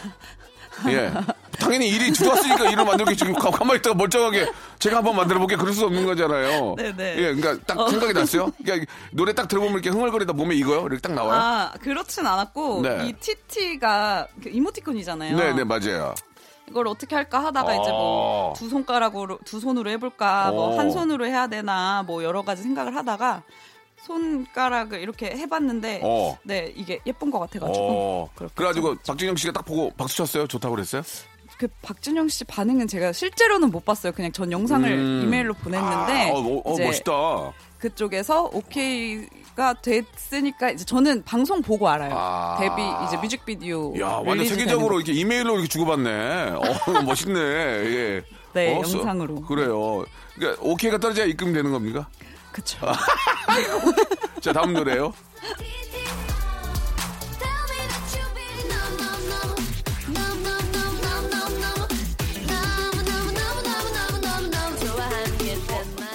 예. 0.86 1.12
당연히 1.58 1.88
일이 1.88 2.12
들어왔으니까 2.12 2.70
일을 2.70 2.84
만들겠지. 2.84 3.18
지금 3.18 3.34
가- 3.34 3.50
가만히 3.50 3.78
있다가 3.78 3.94
멀쩡하게 3.96 4.50
제가 4.78 4.98
한번 4.98 5.16
만들어 5.16 5.38
볼게 5.38 5.56
그럴 5.56 5.72
수 5.72 5.84
없는 5.86 6.06
거잖아요. 6.06 6.76
네네. 6.76 7.16
예, 7.18 7.34
그러니까 7.34 7.56
딱 7.66 7.88
생각이 7.90 8.12
났어요. 8.12 8.52
그러니까 8.62 8.90
노래 9.10 9.32
딱 9.34 9.48
들어보면 9.48 9.74
이렇게 9.74 9.90
흥얼거리다 9.90 10.32
몸에 10.34 10.54
익어요. 10.54 10.82
이렇게 10.86 10.98
딱 11.00 11.12
나와요. 11.14 11.32
아 11.40 11.72
그렇진 11.80 12.26
않았고 12.26 12.82
네. 12.82 13.06
이 13.08 13.12
TT가 13.14 14.28
그 14.42 14.50
이모티콘이잖아요. 14.50 15.36
네, 15.36 15.52
네, 15.52 15.64
맞아요. 15.64 16.14
이걸 16.68 16.86
어떻게 16.86 17.14
할까 17.16 17.42
하다가 17.44 17.72
이제 17.72 17.90
뭐 17.90 18.50
어. 18.50 18.52
두 18.54 18.68
손가락으로 18.68 19.38
두 19.44 19.58
손으로 19.58 19.88
해볼까 19.90 20.50
뭐 20.50 20.74
어. 20.74 20.78
한 20.78 20.90
손으로 20.90 21.26
해야 21.26 21.46
되나 21.46 22.04
뭐 22.06 22.22
여러 22.22 22.42
가지 22.42 22.62
생각을 22.62 22.94
하다가 22.94 23.42
손가락을 24.02 25.00
이렇게 25.00 25.26
해봤는데 25.36 26.00
어. 26.04 26.38
네 26.44 26.72
이게 26.76 27.00
예쁜 27.06 27.30
것 27.30 27.38
같아가지고 27.40 27.86
어. 27.90 28.28
그래가지고 28.54 28.96
박진영 29.06 29.36
씨가 29.36 29.52
딱 29.52 29.64
보고 29.64 29.90
박수 29.96 30.16
쳤어요. 30.18 30.46
좋다고 30.46 30.74
그랬어요? 30.74 31.02
그 31.58 31.66
박준영 31.82 32.28
씨 32.28 32.44
반응은 32.44 32.86
제가 32.86 33.12
실제로는 33.12 33.70
못 33.70 33.84
봤어요. 33.84 34.12
그냥 34.12 34.30
전 34.30 34.52
영상을 34.52 34.88
음. 34.90 35.22
이메일로 35.24 35.54
보냈는데 35.54 36.30
아, 36.30 36.32
어, 36.32 36.62
어, 36.64 36.72
이제 36.74 36.84
멋있다. 36.84 37.12
그쪽에서 37.78 38.44
오케이가 38.52 39.74
됐으니까 39.82 40.70
이제 40.70 40.84
저는 40.84 41.24
방송 41.24 41.60
보고 41.60 41.88
알아요. 41.88 42.12
아. 42.14 42.56
데뷔 42.60 42.82
이제 43.06 43.16
뮤직비디오 43.16 43.92
야, 44.00 44.20
완전 44.24 44.46
세계적으로 44.46 44.96
이렇게 45.00 45.12
이메일로 45.12 45.54
이렇게 45.54 45.68
주고받네. 45.68 46.50
어, 46.54 46.62
멋있네. 47.04 47.40
예. 47.40 48.22
네, 48.54 48.76
어, 48.76 48.84
써- 48.84 48.98
영상으로. 48.98 49.42
그래요. 49.42 50.04
그러니까 50.36 50.62
오케이가 50.62 50.98
떨어져야 50.98 51.26
입금되는 51.26 51.70
겁니까? 51.72 52.08
거. 52.58 52.62
그쵸. 52.62 52.78
아. 52.86 52.94
자, 54.40 54.52
다음 54.52 54.72
노래요. 54.72 55.12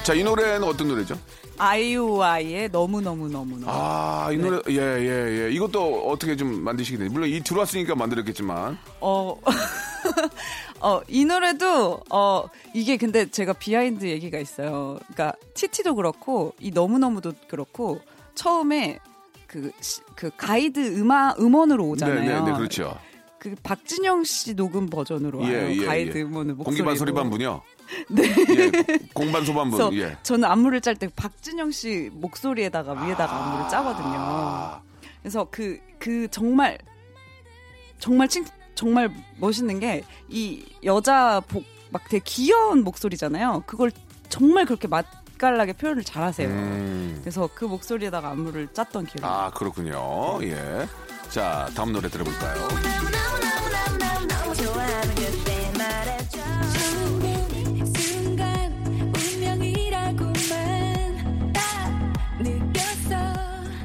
자, 0.03 0.13
이 0.13 0.21
노래는 0.21 0.67
어떤 0.67 0.89
노래죠? 0.89 1.17
아이오아이의 1.57 2.71
너무 2.71 2.99
너무 2.99 3.29
너무 3.29 3.57
너무. 3.57 3.65
아, 3.67 4.29
이 4.33 4.37
노래, 4.37 4.59
예, 4.67 4.75
예, 4.75 5.45
예. 5.45 5.51
이것도 5.51 6.09
어떻게 6.09 6.35
좀 6.35 6.61
만드시게 6.61 6.97
됐는지. 6.97 7.13
물론 7.13 7.29
이 7.29 7.39
들어왔으니까 7.41 7.95
만들었겠지만. 7.95 8.77
어, 8.99 9.39
어, 10.83 11.01
이 11.07 11.23
노래도, 11.23 12.01
어, 12.11 12.43
이게 12.73 12.97
근데 12.97 13.25
제가 13.31 13.53
behind 13.53 14.05
얘기가 14.05 14.37
있어요. 14.37 14.99
그러니까, 15.07 15.33
TT도 15.53 15.95
그렇고, 15.95 16.53
이 16.59 16.71
너무너무도 16.71 17.31
그렇고, 17.47 18.01
처음에 18.35 18.99
그, 19.47 19.71
시- 19.79 20.01
그 20.15 20.29
가이드 20.35 20.99
음악, 20.99 21.39
음원으로 21.39 21.87
오잖아요. 21.87 22.19
네, 22.19 22.25
네, 22.41 22.51
네, 22.51 22.57
그렇죠. 22.57 22.97
그 23.39 23.55
박진영 23.63 24.25
씨 24.25 24.55
녹음 24.55 24.89
버전으로 24.89 25.39
와요. 25.39 25.53
예, 25.53 25.75
예, 25.75 25.85
가이드 25.85 26.17
예. 26.17 26.21
음원을 26.23 26.55
목소리로. 26.55 26.63
공기반 26.65 26.95
소리반 26.97 27.29
분이요? 27.29 27.61
네. 28.09 28.23
예, 28.23 28.71
공반 29.13 29.45
소반 29.45 29.69
그래서 29.69 29.89
분, 29.89 29.99
예. 29.99 30.17
저는 30.23 30.49
안무를 30.49 30.81
짤 30.81 30.95
때 30.95 31.07
박진영 31.15 31.71
씨 31.71 32.09
목소리에다가 32.13 33.05
위에다가 33.05 33.45
안무를 33.45 33.69
짜거든요. 33.69 34.15
아. 34.17 34.81
그래서 35.21 35.47
그, 35.51 35.79
그 35.99 36.27
정말, 36.31 36.77
정말 37.99 38.27
칭, 38.27 38.43
정말 38.75 39.11
멋있는 39.37 39.79
게 39.79 40.03
이 40.29 40.65
여자 40.83 41.41
복, 41.47 41.63
막 41.91 42.03
되게 42.09 42.21
귀여운 42.25 42.83
목소리잖아요. 42.83 43.63
그걸 43.67 43.91
정말 44.29 44.65
그렇게 44.65 44.87
맛깔나게 44.87 45.73
표현을 45.73 46.03
잘 46.03 46.23
하세요. 46.23 46.47
음. 46.49 47.19
그래서 47.21 47.47
그 47.53 47.65
목소리에다가 47.65 48.29
안무를 48.29 48.67
짰던 48.73 49.05
기억이 49.05 49.21
나요. 49.21 49.31
아, 49.31 49.51
그렇군요. 49.51 50.39
예. 50.43 50.87
자, 51.29 51.69
다음 51.75 51.93
노래 51.93 52.09
들어볼까요? 52.09 52.67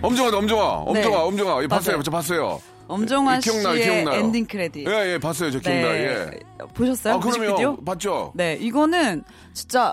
엄정아, 0.00 0.36
엄정아, 0.36 0.62
엄정아, 0.62 0.92
네. 0.94 1.06
엄정아. 1.16 1.62
예, 1.62 1.66
봤어요. 1.66 2.02
저 2.02 2.10
봤어요. 2.10 2.60
엄정화 2.88 3.36
예, 3.36 3.40
기억나요, 3.40 3.74
씨의 3.74 3.84
기억나요. 3.86 4.20
엔딩 4.20 4.46
크레딧. 4.46 4.86
예, 4.88 5.12
예, 5.12 5.18
봤어요. 5.18 5.50
저 5.50 5.60
기억나요. 5.60 5.94
예. 5.94 6.30
보셨어요? 6.74 7.14
아, 7.14 7.18
뮤직비디오? 7.18 7.56
그럼요. 7.56 7.84
봤죠? 7.84 8.32
네, 8.34 8.56
이거는 8.60 9.22
진짜 9.52 9.92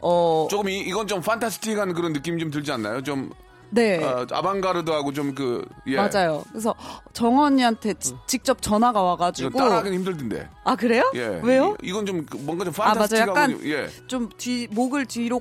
어, 0.00 0.46
조금 0.50 0.68
이, 0.70 0.78
이건 0.78 1.06
좀 1.06 1.20
판타스틱한 1.20 1.92
그런 1.92 2.12
느낌 2.12 2.38
좀 2.38 2.50
들지 2.50 2.72
않나요? 2.72 3.02
좀 3.02 3.30
네. 3.72 4.02
어, 4.02 4.26
아방가르드하고 4.30 5.12
좀 5.12 5.34
그 5.34 5.64
예. 5.86 5.96
맞아요. 5.96 6.42
그래서 6.50 6.74
정언니한테 7.12 7.94
지- 7.94 8.14
직접 8.26 8.60
전화가 8.60 9.00
와가지고 9.00 9.56
따라하기는 9.56 9.98
힘들던데. 9.98 10.48
아 10.64 10.74
그래요? 10.74 11.10
예. 11.14 11.40
왜요? 11.42 11.76
이, 11.82 11.92
건좀 11.92 12.26
그- 12.26 12.36
뭔가 12.38 12.64
좀아 12.64 12.72
맞아요. 12.78 12.94
판타스틱하고 12.94 13.30
약간 13.38 13.60
예. 13.64 13.88
좀 14.08 14.28
뒤 14.38 14.66
목을 14.70 15.06
뒤로 15.06 15.40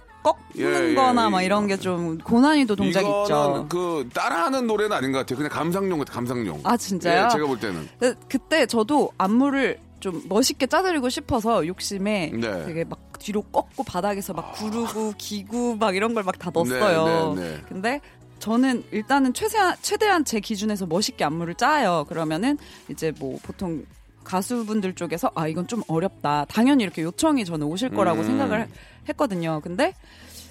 예, 0.57 0.63
꺾는거나 0.63 1.25
예, 1.25 1.29
막 1.29 1.41
예. 1.41 1.45
이런 1.45 1.65
게 1.67 1.77
좀 1.77 2.17
고난이도 2.19 2.75
동작 2.75 2.99
이거는 3.01 3.21
있죠. 3.23 3.65
그 3.69 4.07
따라하는 4.13 4.67
노래는 4.67 4.95
아닌 4.95 5.11
것 5.11 5.19
같아요. 5.19 5.37
그냥 5.37 5.49
감상용 5.51 5.97
같아 5.99 6.13
감상용. 6.13 6.59
아 6.65 6.75
진짜요? 6.77 7.25
예, 7.25 7.29
제가 7.29 7.47
볼 7.47 7.59
때는. 7.59 7.87
그- 7.99 8.15
그때 8.27 8.65
저도 8.65 9.11
안무를 9.17 9.79
좀 9.99 10.21
멋있게 10.27 10.67
짜드리고 10.67 11.09
싶어서 11.09 11.65
욕심에 11.67 12.31
네. 12.33 12.65
되게 12.65 12.83
막 12.83 12.99
뒤로 13.19 13.41
꺾고 13.41 13.83
바닥에서 13.83 14.33
막 14.33 14.53
구르고 14.53 15.13
기구 15.17 15.75
막 15.79 15.95
이런 15.95 16.13
걸 16.13 16.23
막 16.23 16.37
다 16.39 16.51
넣었어요. 16.53 17.33
네, 17.35 17.41
네, 17.41 17.49
네. 17.57 17.61
근데 17.67 18.01
저는 18.39 18.83
일단은 18.91 19.33
최대한, 19.33 19.75
최대한 19.81 20.23
제 20.23 20.39
기준에서 20.39 20.85
멋있게 20.85 21.25
안무를 21.25 21.55
짜요. 21.55 22.05
그러면은 22.07 22.57
이제 22.89 23.11
뭐 23.19 23.37
보통 23.43 23.83
가수분들 24.23 24.93
쪽에서 24.95 25.31
아 25.35 25.47
이건 25.47 25.67
좀 25.67 25.81
어렵다. 25.87 26.45
당연히 26.47 26.83
이렇게 26.83 27.01
요청이 27.01 27.43
저는 27.45 27.67
오실 27.67 27.89
거라고 27.89 28.21
음. 28.21 28.25
생각을 28.25 28.67
했거든요. 29.09 29.59
근데 29.61 29.93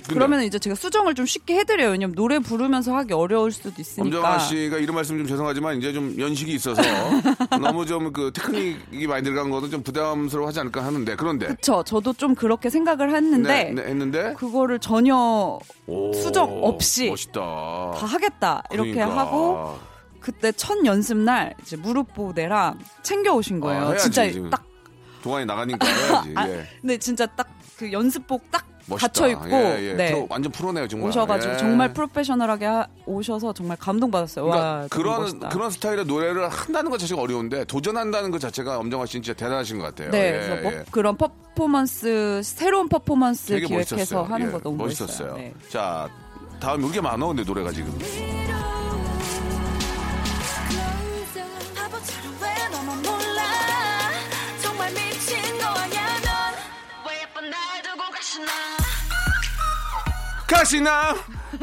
그러면 0.09 0.43
이제 0.43 0.59
제가 0.59 0.75
수정을 0.75 1.15
좀 1.15 1.27
쉽게 1.27 1.57
해드려요. 1.59 1.91
왜냐면 1.91 2.15
노래 2.15 2.39
부르면서 2.39 2.95
하기 2.97 3.13
어려울 3.13 3.53
수도 3.53 3.71
있으니까. 3.79 4.19
엄정화 4.19 4.39
씨가 4.39 4.79
이런 4.79 4.95
말씀 4.95 5.19
좀 5.19 5.27
죄송하지만 5.27 5.79
이제 5.79 5.93
좀 5.93 6.15
연식이 6.19 6.53
있어서 6.55 6.83
너무 7.61 7.85
좀 7.87 8.09
그 8.13 8.33
테크닉이 8.33 9.07
많이 9.07 9.23
들어간 9.23 9.51
것도 9.51 9.69
좀 9.69 9.83
부담스러워하지 9.83 10.61
않을까 10.61 10.83
하는데 10.85 11.15
그런데 11.17 11.47
그쵸. 11.49 11.83
저도 11.85 12.15
좀 12.15 12.35
그렇게 12.35 12.71
생각을 12.71 13.15
했는데 13.15 13.65
네, 13.65 13.83
네, 13.83 13.83
했는데 13.91 14.33
그거를 14.35 14.79
전혀 14.79 15.59
오, 15.87 16.13
수정 16.15 16.65
없이 16.65 17.11
멋있다. 17.11 17.41
다 17.41 18.07
하겠다 18.07 18.63
이렇게 18.71 18.93
그러니까. 18.93 19.19
하고 19.19 19.79
그때 20.21 20.53
첫 20.53 20.85
연습 20.87 21.19
날 21.19 21.55
이제 21.63 21.77
무릎 21.77 22.15
보호대랑 22.15 22.79
챙겨 23.03 23.35
오신 23.35 23.61
거예요. 23.61 23.83
아, 23.83 23.87
해야지, 23.89 24.05
진짜 24.05 24.31
지금. 24.31 24.49
딱 24.49 24.65
동안이 25.23 25.45
나가니까 25.45 25.87
해야지. 25.87 26.33
아, 26.35 26.49
예. 26.49 26.67
근데 26.81 26.97
진짜 26.99 27.27
딱 27.27 27.59
그 27.79 27.93
연습복 27.93 28.51
딱 28.51 28.67
멋있다. 28.89 29.07
갖춰 29.07 29.29
입고 29.29 29.49
예, 29.51 29.91
예. 29.91 29.95
네. 29.95 30.13
프로, 30.13 30.27
완전 30.31 30.51
프로네요 30.53 30.89
정말. 30.89 31.09
오셔가지고 31.11 31.53
예. 31.53 31.57
정말 31.59 31.93
프로페셔널하게 31.93 32.67
하- 32.67 32.87
오셔서 33.07 33.53
정말 33.53 33.77
감동받았어요. 33.77 34.45
그러니까 34.47 34.67
와, 34.67 34.87
그런 34.91 35.21
멋있다. 35.23 35.49
그런 35.51 35.71
스타일의 35.71 36.05
노래를 36.07 36.49
한다는 36.49 36.91
것 36.91 36.99
자체가 36.99 37.21
어려운데 37.21 37.65
도전한다는 37.65 38.31
것 38.31 38.41
자체가 38.41 38.79
엄정화 38.79 39.07
씨는 39.07 39.23
진짜 39.23 39.37
대단하신 39.39 39.79
것 39.79 39.85
같아요. 39.85 40.11
네, 40.11 40.19
예, 40.29 40.33
그래서 40.33 40.63
뭐 40.63 40.73
예. 40.73 40.85
그런 40.91 41.17
퍼포먼스 41.17 42.41
새로운 42.43 42.89
퍼포먼스 42.89 43.55
기획해서 43.59 43.95
멋있었어요. 43.97 44.23
하는 44.25 44.47
예, 44.49 44.51
거 44.53 44.61
너무 44.61 44.77
멋있었어요. 44.77 45.33
멋있어요. 45.33 45.35
네. 45.37 45.55
자, 45.69 46.09
다음 46.61 46.85
이게 46.85 47.01
많아 47.01 47.27
근데 47.27 47.45
노래가 47.45 47.71
지금. 47.73 47.97
바 58.47 58.78
가시나? 60.49 61.15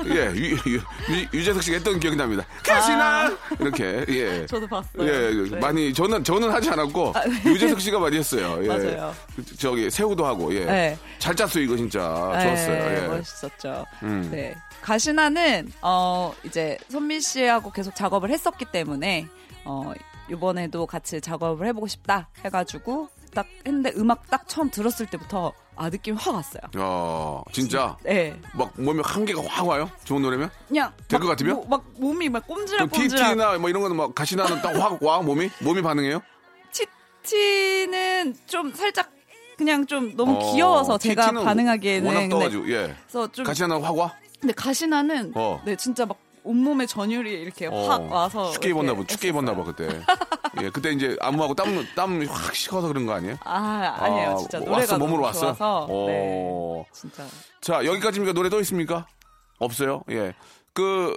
예, 0.06 0.32
유, 0.36 0.56
유, 0.68 0.76
유, 1.10 1.28
유재석 1.34 1.64
씨가 1.64 1.78
했던 1.78 2.00
기억이 2.00 2.16
납니다. 2.16 2.46
가시나? 2.64 3.36
이렇게, 3.60 4.06
예. 4.10 4.44
아. 4.44 4.46
저도 4.48 4.68
봤어요. 4.68 5.08
예, 5.08 5.50
네. 5.50 5.60
많이, 5.60 5.94
저는, 5.94 6.24
저는 6.24 6.50
하지 6.52 6.70
않았고, 6.70 7.14
유재석 7.46 7.82
씨가 7.82 8.00
많이 8.00 8.18
했어요. 8.18 8.60
예. 8.62 8.68
맞아요. 8.68 9.16
그, 9.36 9.58
저기, 9.58 9.90
새우도 9.90 10.26
하고, 10.26 10.54
예. 10.54 10.66
네. 10.66 11.00
잘 11.18 11.36
짰어요, 11.36 11.64
이거 11.64 11.76
진짜. 11.76 12.00
좋았어요. 12.00 12.90
네, 12.90 13.04
예. 13.04 13.08
멋있었죠. 13.08 13.86
음. 14.04 14.30
네. 14.32 14.56
가시나는 14.86 15.72
어 15.82 16.32
이제 16.44 16.78
선미 16.90 17.20
씨하고 17.20 17.72
계속 17.72 17.96
작업을 17.96 18.30
했었기 18.30 18.66
때문에 18.66 19.28
어 19.64 19.92
이번에도 20.30 20.86
같이 20.86 21.20
작업을 21.20 21.66
해보고 21.68 21.88
싶다 21.88 22.30
해가지고 22.44 23.10
딱 23.36 23.46
했는데 23.68 23.92
음악 23.98 24.28
딱 24.32 24.48
처음 24.48 24.72
들었을 24.72 25.06
때부터 25.06 25.54
아 25.76 25.90
느낌 25.90 26.16
확 26.16 26.34
왔어요. 26.34 26.62
어, 26.78 27.44
진짜. 27.52 27.96
네. 28.04 28.40
막 28.54 28.72
몸에 28.82 29.02
한계가 29.06 29.44
확 29.48 29.68
와요? 29.68 29.92
좋은 30.06 30.22
노래면? 30.22 30.50
그냥 30.70 30.92
될것 31.10 31.28
막 31.28 31.32
같으면? 31.34 31.56
뭐- 31.58 31.66
막 31.68 31.84
몸이 31.98 32.30
막 32.30 32.48
꼼지락꼼지락. 32.48 33.30
TT나 33.36 33.58
뭐 33.60 33.70
이런 33.70 33.82
거는 33.84 33.96
막 33.98 34.16
가시나는 34.16 34.62
딱 34.62 34.76
확 34.80 35.04
와, 35.04 35.22
몸이? 35.22 35.50
몸이 35.62 35.82
반응해요? 35.84 36.22
TT는 37.24 38.36
좀 38.48 38.72
살짝 38.74 39.12
그냥 39.58 39.86
좀 39.86 40.16
너무 40.16 40.36
어, 40.38 40.52
귀여워서 40.54 40.98
제가 40.98 41.32
반응하기에는 41.32 42.08
워낙 42.08 42.20
근데, 42.22 42.36
떠가지고, 42.36 42.70
예. 42.72 42.96
그래서 43.08 43.32
좀 43.32 43.46
가시나는 43.46 43.82
확 43.82 43.98
와? 43.98 44.14
근데 44.40 44.54
가시나는 44.54 45.32
어. 45.36 45.62
네 45.66 45.76
진짜 45.76 46.06
막 46.06 46.18
온몸에 46.46 46.86
전율이 46.86 47.32
이렇게 47.34 47.68
어, 47.68 47.88
확 47.90 48.12
와서 48.12 48.52
춥게 48.52 48.70
입었나 48.70 48.96
봐, 48.96 49.04
춥게 49.08 49.30
입었나 49.30 49.56
봐, 49.56 49.64
그때. 49.64 49.88
예, 50.62 50.70
그때 50.70 50.92
이제 50.92 51.18
안무하고 51.20 51.54
땀, 51.56 51.86
땀 51.96 52.22
확 52.28 52.56
식어서 52.56 52.88
그런 52.88 53.06
거 53.06 53.14
아니에요? 53.14 53.36
아 53.44 53.96
아니에요 54.00 54.30
아, 54.30 54.36
진짜 54.36 54.60
왔어, 54.60 54.70
노래가 54.72 54.98
몸으로 54.98 55.16
너무 55.18 55.26
왔어? 55.26 55.40
좋아서 55.42 55.88
어. 55.90 56.06
네 56.08 56.86
진짜 56.94 57.24
자, 57.62 57.84
여기까지입니까? 57.86 58.34
노래 58.34 58.50
또 58.50 58.60
있습니까? 58.62 59.08
없어요? 59.60 60.04
예. 60.12 60.34
그, 60.74 61.16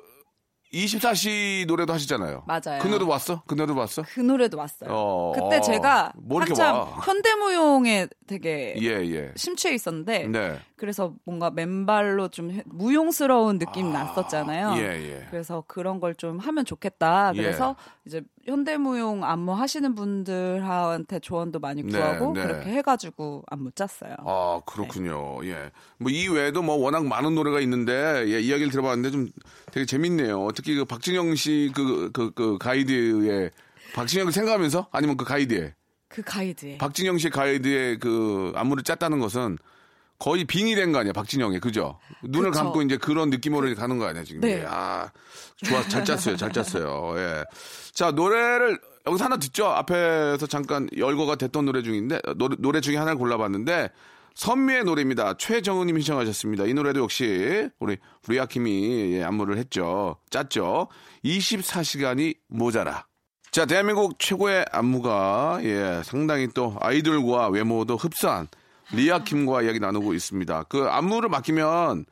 24시 0.73 1.67
노래도 1.67 1.93
하시잖아요. 1.95 2.45
맞아요. 2.47 2.81
그 2.81 2.87
노래도 2.89 3.09
왔어? 3.09 3.43
그 3.47 3.55
노래도 3.55 3.79
왔어? 3.79 4.03
그 4.03 4.21
노래도 4.21 4.59
왔어요. 4.59 4.91
어, 4.91 5.33
그때 5.35 5.57
어, 5.57 5.61
제가 5.61 6.13
뭐 6.17 6.41
한참 6.43 6.77
와? 6.77 6.85
현대무용에 7.05 8.09
되게 8.27 8.75
예, 8.81 8.87
예. 9.11 9.33
심취해 9.35 9.75
있었는데 9.75 10.27
네. 10.29 10.61
그래서 10.79 11.15
뭔가 11.25 11.51
맨발로 11.51 12.29
좀 12.29 12.51
해- 12.53 12.63
무용스러운 12.67 13.59
느낌이 13.59 13.91
났었잖아요. 13.93 14.75
예, 14.79 14.83
예. 15.13 15.27
그래서 15.31 15.65
그런 15.67 16.01
걸 16.01 16.15
좀 16.17 16.39
하면 16.39 16.65
좋겠다. 16.65 17.33
예. 17.35 17.43
그래서 17.43 17.77
이제 18.07 18.23
현대무용 18.47 19.25
안무 19.25 19.53
하시는 19.53 19.95
분들한테 19.95 21.19
조언도 21.21 21.59
많이 21.59 21.83
네, 21.83 21.91
구하고 21.99 22.33
네. 22.33 22.43
그렇게 22.47 22.71
해가지고 22.71 23.45
안무 23.49 23.71
짰어요. 23.73 24.15
아, 24.25 24.61
그렇군요. 24.67 25.45
예. 25.45 25.71
뭐, 25.99 26.11
이 26.11 26.29
외에도 26.29 26.63
뭐, 26.63 26.77
워낙 26.77 27.05
많은 27.07 27.35
노래가 27.35 27.61
있는데, 27.61 28.25
예, 28.29 28.41
이야기를 28.41 28.71
들어봤는데 28.71 29.11
좀 29.11 29.29
되게 29.73 29.85
재밌네요. 29.87 30.49
특히 30.55 30.75
그 30.75 30.85
박진영 30.85 31.35
씨 31.35 31.71
그, 31.75 32.11
그, 32.13 32.31
그 32.33 32.57
가이드의, 32.59 33.51
박진영을 33.95 34.33
생각하면서? 34.33 34.89
아니면 34.93 35.17
그 35.17 35.25
가이드에? 35.25 35.75
그 36.09 36.23
가이드에. 36.23 36.79
박진영 36.79 37.19
씨 37.19 37.29
가이드의 37.31 37.99
그 37.99 38.53
안무를 38.55 38.83
짰다는 38.83 39.19
것은 39.19 39.59
거의 40.19 40.45
빙이 40.45 40.75
된 40.75 40.93
거 40.93 40.99
아니야, 40.99 41.13
박진영이. 41.13 41.61
그죠? 41.61 41.99
눈을 42.23 42.51
그쵸. 42.51 42.63
감고 42.63 42.83
이제 42.83 42.97
그런 42.97 43.31
느낌으로 43.31 43.73
가는 43.77 43.99
거 43.99 44.07
아니야, 44.07 44.25
지금. 44.25 44.41
네. 44.41 44.61
예. 44.61 44.65
아, 44.69 45.11
좋아, 45.65 45.83
잘 45.83 46.05
짰어요, 46.05 46.37
잘 46.37 46.53
짰어요. 46.53 47.15
예. 47.19 47.45
자, 47.93 48.11
노래를 48.11 48.79
여기서 49.07 49.25
하나 49.25 49.37
듣죠? 49.37 49.67
앞에서 49.67 50.47
잠깐 50.47 50.89
열거가 50.97 51.37
됐던 51.37 51.65
노래 51.65 51.83
중인데, 51.83 52.21
어, 52.27 52.35
노래, 52.35 52.57
노래 52.59 52.81
중에 52.81 52.97
하나를 52.97 53.17
골라봤는데, 53.19 53.91
선미의 54.35 54.85
노래입니다. 54.85 55.35
최정은님이 55.35 56.01
신청하셨습니다. 56.03 56.65
이 56.67 56.75
노래도 56.75 57.01
역시 57.01 57.69
우리 57.81 57.97
브리아킴이 58.23 59.15
예, 59.15 59.25
안무를 59.25 59.57
했죠. 59.59 60.17
짰죠. 60.31 60.87
24시간이 61.25 62.37
모자라. 62.49 63.07
자, 63.51 63.67
대한민국 63.67 64.19
최고의 64.19 64.67
안무가 64.71 65.59
예, 65.63 66.03
상당히 66.05 66.49
또 66.55 66.77
아이돌과 66.81 67.49
외모도 67.49 67.97
흡사한 67.97 68.47
리아 68.93 69.23
킴과 69.23 69.63
이야기 69.63 69.81
나누고 69.81 70.15
있습니다. 70.15 70.65
그 70.65 70.85
안무를 70.85 71.29
맡기면 71.29 72.07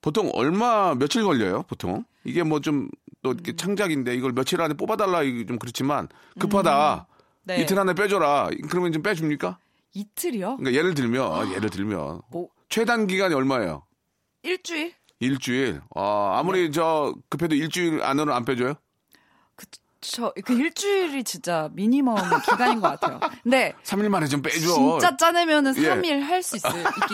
보통 0.00 0.30
얼마 0.34 0.94
며칠 0.94 1.22
걸려요? 1.24 1.62
보통 1.64 2.04
이게 2.24 2.42
뭐 2.42 2.60
좀또 2.60 3.32
이렇게 3.32 3.54
창작인데 3.54 4.14
이걸 4.14 4.32
며칠 4.32 4.60
안에 4.60 4.74
뽑아달라 4.74 5.22
이게 5.22 5.46
좀 5.46 5.58
그렇지만 5.58 6.08
급하다. 6.38 7.06
네. 7.44 7.60
이틀 7.60 7.78
안에 7.78 7.94
빼줘라. 7.94 8.50
그러면 8.70 8.92
좀 8.92 9.02
빼줍니까? 9.02 9.58
이틀이요? 9.94 10.56
그러니까 10.56 10.78
예를 10.78 10.94
들면 10.94 11.52
예를 11.52 11.70
들면 11.70 12.22
뭐 12.30 12.48
최단 12.68 13.06
기간이 13.06 13.34
얼마예요? 13.34 13.84
일주일? 14.42 14.94
일주일. 15.20 15.80
아, 15.94 16.36
아무리 16.38 16.62
네. 16.62 16.70
저 16.70 17.14
급해도 17.28 17.54
일주일 17.54 18.02
안으로 18.02 18.34
안 18.34 18.44
빼줘요? 18.44 18.74
저그 20.02 20.52
일주일이 20.52 21.24
진짜 21.24 21.70
미니멈 21.72 22.16
기간인 22.44 22.80
것 22.80 23.00
같아요. 23.00 23.20
근데 23.42 23.72
3일 23.84 24.08
만에 24.08 24.26
좀 24.26 24.42
빼줘. 24.42 24.58
진짜 24.58 25.16
짜내면은 25.16 25.74
예. 25.78 25.88
3일 25.88 26.20
할수 26.22 26.56
있긴 26.56 26.70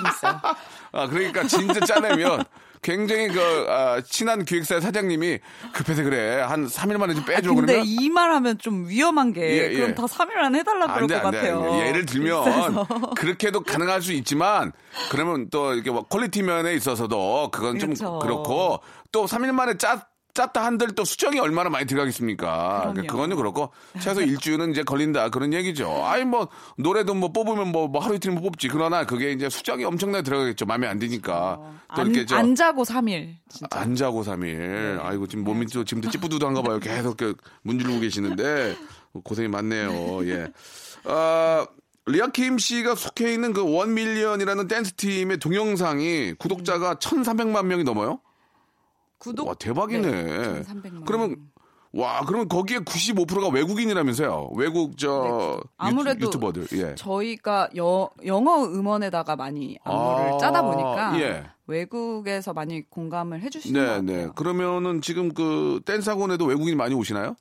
있어요. 0.08 0.40
아, 0.92 1.06
그러니까 1.06 1.44
진짜 1.46 1.78
짜내면 1.80 2.44
굉장히 2.80 3.28
그 3.28 3.66
아, 3.68 4.00
친한 4.00 4.44
기획사 4.44 4.80
사장님이 4.80 5.38
급해서 5.74 6.02
그래. 6.02 6.40
한 6.40 6.66
3일 6.66 6.96
만에 6.96 7.12
좀 7.14 7.24
빼줘. 7.24 7.50
아, 7.50 7.54
근데 7.54 7.74
그러면 7.74 7.84
이 7.86 8.08
말 8.08 8.32
하면 8.32 8.56
좀 8.58 8.88
위험한 8.88 9.32
게 9.34 9.40
예, 9.42 9.70
예. 9.70 9.74
그럼 9.76 9.94
다 9.94 10.04
3일 10.04 10.36
안에 10.38 10.60
해달라고 10.60 10.92
그럴 10.94 11.02
안 11.02 11.06
돼, 11.08 11.14
것안 11.20 11.30
돼. 11.32 11.38
같아요. 11.52 11.78
예를 11.86 12.06
들면 12.06 12.44
그래서. 12.44 12.86
그렇게도 13.16 13.60
가능할 13.64 14.00
수 14.00 14.12
있지만 14.12 14.72
그러면 15.10 15.50
또 15.50 15.74
이렇게 15.74 15.90
뭐 15.90 16.04
퀄리티 16.04 16.42
면에 16.42 16.72
있어서도 16.74 17.50
그건 17.52 17.78
좀 17.78 17.92
그렇죠. 17.92 18.18
그렇고 18.20 18.80
또 19.12 19.26
3일 19.26 19.52
만에 19.52 19.76
짜 19.76 20.06
짰다 20.38 20.64
한들 20.64 20.92
또 20.94 21.04
수정이 21.04 21.38
얼마나 21.40 21.68
많이 21.68 21.84
들어가겠습니까? 21.86 22.92
그럼요. 22.92 23.06
그거는 23.08 23.36
그렇고 23.36 23.70
최소 24.00 24.20
일주일은 24.22 24.70
이제 24.70 24.82
걸린다 24.84 25.30
그런 25.30 25.52
얘기죠. 25.52 26.04
아니 26.04 26.24
뭐 26.24 26.48
노래도 26.76 27.12
뭐 27.14 27.32
뽑으면 27.32 27.72
뭐, 27.72 27.88
뭐 27.88 28.00
하루 28.00 28.14
이틀 28.14 28.34
뽑지 28.34 28.68
그러나 28.68 29.04
그게 29.04 29.32
이제 29.32 29.48
수정이 29.48 29.84
엄청나게 29.84 30.22
들어가겠죠. 30.22 30.64
마음에 30.66 30.86
안 30.86 30.98
드니까 30.98 31.58
또 31.94 32.02
안, 32.02 32.06
이렇게 32.06 32.24
저 32.26 32.36
안 32.36 32.54
자고 32.54 32.84
3일. 32.84 33.34
진짜. 33.48 33.66
안 33.72 33.94
자고 33.96 34.22
3일. 34.22 34.56
네. 34.58 34.98
아이고, 35.02 35.26
지금 35.26 35.42
몸이 35.44 35.66
또 35.66 35.84
지금도 35.84 36.08
찌뿌두두한가 36.10 36.62
봐요. 36.62 36.78
계속 36.78 37.16
그 37.16 37.34
문지르고 37.62 37.98
계시는데 38.00 38.76
고생이 39.24 39.48
많네요. 39.48 40.24
예. 40.28 40.46
아, 41.04 41.66
리아킴 42.06 42.58
씨가 42.58 42.94
속해 42.94 43.32
있는 43.32 43.52
그 43.52 43.62
원밀리언이라는 43.74 44.68
댄스 44.68 44.94
팀의 44.94 45.38
동영상이 45.38 46.34
구독자가 46.38 46.94
1,300만 46.96 47.66
명이 47.66 47.84
넘어요? 47.84 48.20
구독 49.18 49.48
와, 49.48 49.54
대박이네. 49.54 50.10
네, 50.10 50.62
1,300만 50.62 51.04
그러면 51.06 51.36
와, 51.92 52.22
그러면 52.26 52.48
거기에 52.48 52.78
95%가 52.80 53.48
외국인이라면서요. 53.48 54.50
외국 54.56 54.98
저 54.98 55.60
네. 55.62 55.68
아무래도 55.78 56.26
유 56.26 56.30
튜, 56.30 56.38
버들 56.38 56.66
예. 56.74 56.94
저희가 56.94 57.70
여, 57.76 58.10
영어 58.26 58.64
음원에다가 58.64 59.36
많이 59.36 59.78
안무를 59.84 60.34
아, 60.34 60.38
짜다 60.38 60.62
보니까 60.62 61.20
예. 61.20 61.44
외국에서 61.66 62.52
많이 62.52 62.82
공감을 62.88 63.40
해주시는 63.40 63.80
것 63.80 63.86
네, 63.86 64.12
같아요. 64.16 64.26
네. 64.26 64.32
그러면은 64.36 65.00
지금 65.00 65.32
그 65.32 65.80
댄스 65.84 66.10
학원에도 66.10 66.44
외국인이 66.44 66.76
많이 66.76 66.94
오시나요? 66.94 67.36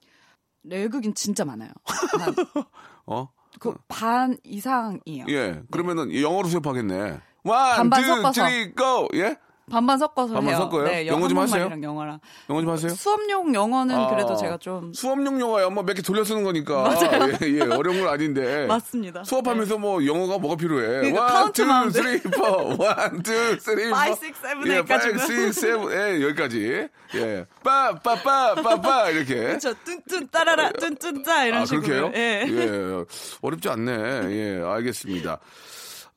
외국인 0.63 1.13
진짜 1.13 1.45
많아요. 1.45 1.69
어? 3.05 3.29
그 3.59 3.73
반 3.87 4.37
이상이에요. 4.43 5.25
예. 5.29 5.61
그러면은 5.71 6.13
영어로 6.13 6.47
수업하겠네. 6.47 7.19
one, 7.43 7.75
반반 7.75 8.01
two, 8.01 8.07
섞어서. 8.07 8.47
three, 8.49 8.73
go! 8.75 9.07
예? 9.15 9.37
반반 9.69 9.97
섞어서 9.97 10.33
반반 10.33 10.53
해요. 10.53 10.61
섞어요? 10.63 10.83
네, 10.85 11.07
영어 11.07 11.27
좀 11.27 11.39
하세요? 11.39 11.69
영어랑. 11.81 12.19
영어 12.49 12.61
좀 12.61 12.69
하세요? 12.69 12.89
수업용 12.89 13.53
영어는 13.53 13.95
아, 13.95 14.07
그래도 14.07 14.35
제가 14.37 14.57
좀 14.57 14.93
수업용 14.93 15.41
영어야. 15.41 15.69
뭐몇개 15.69 16.01
돌려 16.01 16.23
쓰는 16.23 16.43
거니까. 16.43 16.95
예, 17.43 17.47
예, 17.47 17.61
어려운 17.61 17.99
건 17.99 18.07
아닌데. 18.07 18.65
맞습니다. 18.65 19.25
수업하면서 19.25 19.77
뭐 19.77 20.05
영어가 20.05 20.37
뭐가 20.37 20.55
필요해? 20.55 20.87
그러니까 21.11 21.21
one, 21.21 21.33
카운트만 21.33 21.89
two, 21.89 22.01
three, 22.01 22.21
four. 22.21 22.43
One, 22.81 23.23
two, 23.23 23.31
three, 23.59 23.89
four. 23.89 23.95
Five, 23.95 24.13
six, 24.13 24.39
seven, 24.39 24.67
예, 24.67 24.71
eight 24.75 24.93
five, 24.93 25.21
six, 25.21 25.59
seven, 25.59 25.91
예, 25.91 26.23
여기까지. 26.23 26.87
예. 27.15 27.45
빠, 27.61 27.93
빠, 28.01 28.15
빠, 28.15 28.55
빠, 28.55 28.81
빠. 28.81 29.09
이렇게. 29.09 29.35
그렇죠. 29.59 29.73
뚠뚠 29.83 30.31
따라라 30.31 30.71
뚠뚠짜 30.71 31.45
이런 31.45 31.61
아, 31.63 31.65
식으로. 31.65 31.81
그렇게요? 31.81 32.11
예. 32.15 32.45
예. 32.47 33.03
어렵지 33.41 33.67
않네. 33.67 33.91
예, 33.91 34.61
알겠습니다. 34.63 35.39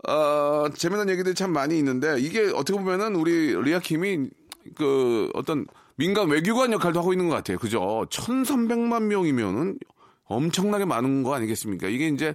어, 0.09 0.69
재미난 0.75 1.09
얘기들이 1.11 1.35
참 1.35 1.53
많이 1.53 1.79
있는데, 1.79 2.19
이게 2.19 2.51
어떻게 2.55 2.79
보면은 2.79 3.17
우리 3.17 3.55
리아킴이 3.55 4.31
그 4.77 5.31
어떤 5.35 5.67
민간 5.97 6.29
외교관 6.29 6.73
역할도 6.73 7.01
하고 7.01 7.13
있는 7.13 7.29
것 7.29 7.35
같아요. 7.35 7.59
그죠? 7.59 8.07
1,300만 8.11 9.03
명이면은 9.03 9.79
엄청나게 10.25 10.85
많은 10.85 11.23
거 11.23 11.35
아니겠습니까? 11.35 11.89
이게 11.89 12.09
이제 12.09 12.35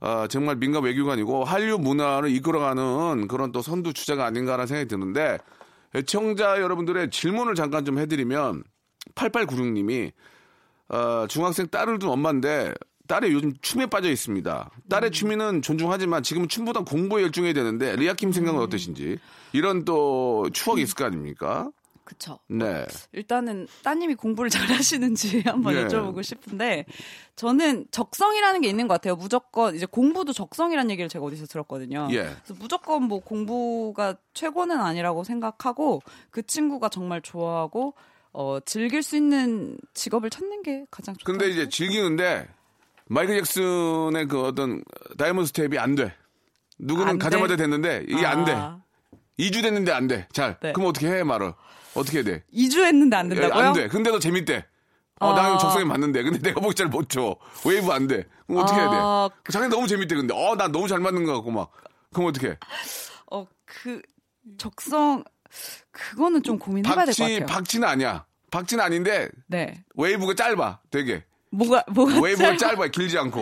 아, 0.00 0.28
정말 0.28 0.56
민간 0.56 0.84
외교관이고 0.84 1.44
한류 1.44 1.78
문화를 1.78 2.30
이끌어가는 2.30 3.26
그런 3.28 3.52
또 3.52 3.62
선두 3.62 3.92
주자가 3.92 4.24
아닌가라는 4.26 4.66
생각이 4.66 4.88
드는데 4.88 5.38
애청자 5.94 6.60
여러분들의 6.60 7.10
질문을 7.10 7.54
잠깐 7.54 7.84
좀 7.84 7.98
해드리면 7.98 8.62
8896님이 9.14 10.12
어, 10.88 11.26
중학생 11.28 11.66
딸을 11.66 11.98
둔 11.98 12.10
엄마인데 12.10 12.72
딸이 13.08 13.32
요즘 13.32 13.54
춤에 13.60 13.86
빠져 13.86 14.10
있습니다. 14.10 14.70
딸의 14.88 15.10
취미는 15.10 15.62
존중하지만 15.62 16.22
지금은 16.22 16.48
춤보다 16.48 16.80
공부에 16.84 17.22
열중해야 17.24 17.54
되는데 17.54 17.96
리아킴 17.96 18.32
생각은 18.32 18.60
어떠신지 18.60 19.18
이런 19.52 19.84
또 19.84 20.48
추억이 20.52 20.82
있을 20.82 20.94
거 20.94 21.04
아닙니까? 21.06 21.70
그쵸. 22.04 22.38
네. 22.46 22.86
일단은 23.12 23.66
따님이 23.82 24.14
공부를 24.14 24.48
잘 24.48 24.66
하시는지 24.68 25.42
한번 25.44 25.74
네. 25.74 25.86
여쭤보고 25.86 26.22
싶은데 26.22 26.86
저는 27.36 27.86
적성이라는 27.90 28.62
게 28.62 28.68
있는 28.68 28.88
것 28.88 28.94
같아요. 28.94 29.16
무조건 29.16 29.74
이제 29.74 29.84
공부도 29.84 30.32
적성이라는 30.32 30.90
얘기를 30.90 31.08
제가 31.10 31.24
어디서 31.24 31.46
들었거든요. 31.46 32.08
예. 32.12 32.22
그래서 32.22 32.54
무조건 32.58 33.02
뭐 33.04 33.20
공부가 33.20 34.16
최고는 34.32 34.80
아니라고 34.80 35.22
생각하고 35.24 36.00
그 36.30 36.46
친구가 36.46 36.88
정말 36.88 37.20
좋아하고 37.20 37.94
어, 38.32 38.58
즐길 38.64 39.02
수 39.02 39.16
있는 39.16 39.76
직업을 39.94 40.30
찾는 40.30 40.62
게 40.62 40.86
가장 40.90 41.14
좋다. 41.14 41.30
근데 41.30 41.50
이제 41.50 41.68
즐기는데 41.68 42.48
마이클 43.08 43.36
잭슨의 43.36 44.26
그 44.28 44.42
어떤 44.44 44.82
다이아몬드 45.16 45.48
스텝이 45.48 45.78
안 45.78 45.94
돼. 45.94 46.14
누구는 46.78 47.12
안 47.12 47.18
가자마자 47.18 47.56
돼? 47.56 47.62
됐는데 47.64 48.04
이게 48.08 48.24
안 48.26 48.44
돼. 48.44 48.52
아, 48.52 48.80
2주 49.38 49.62
됐는데 49.62 49.92
안 49.92 50.06
돼. 50.08 50.28
잘. 50.32 50.58
네. 50.60 50.72
그럼 50.72 50.88
어떻게 50.90 51.08
해 51.08 51.22
말을? 51.24 51.52
어떻게 51.94 52.18
해야 52.18 52.24
돼? 52.24 52.44
2주 52.54 52.84
했는데 52.84 53.16
안 53.16 53.30
예, 53.30 53.34
된다고요? 53.34 53.64
안 53.66 53.72
돼. 53.72 53.88
근데도 53.88 54.18
재밌대. 54.18 54.64
어, 55.20 55.32
아. 55.32 55.34
나는 55.42 55.58
적성에 55.58 55.84
맞는데. 55.84 56.22
근데 56.22 56.38
내가 56.38 56.60
보기 56.60 56.74
잘 56.74 56.86
못 56.88 57.08
쳐. 57.08 57.36
웨이브 57.66 57.90
안 57.90 58.06
돼. 58.06 58.24
그럼 58.46 58.62
어떻게 58.62 58.78
해야 58.78 58.88
아. 58.90 59.28
돼? 59.44 59.52
자기 59.52 59.68
너무 59.68 59.86
재밌대. 59.88 60.14
근데, 60.14 60.34
어, 60.34 60.54
나 60.54 60.68
너무 60.68 60.86
잘 60.86 61.00
맞는 61.00 61.24
것 61.24 61.32
같고 61.34 61.50
막. 61.50 61.72
그럼 62.12 62.28
어떻게 62.28 62.50
해? 62.50 62.56
어, 63.32 63.46
그 63.64 64.00
적성 64.58 65.24
그거는 65.90 66.42
좀 66.42 66.58
고민해봐야 66.58 67.06
될것 67.06 67.16
박치, 67.18 67.40
같아요. 67.40 67.46
박치는 67.46 67.88
아니야. 67.88 68.26
박치는 68.50 68.82
아닌데, 68.84 69.28
네. 69.48 69.82
웨이브가 69.96 70.34
짧아. 70.34 70.80
되게. 70.90 71.24
뭐가 71.50 71.84
뭐가 71.88 72.20
웨이브가 72.20 72.56
짧아? 72.56 72.74
짧아. 72.74 72.86
길지 72.88 73.18
않고. 73.18 73.40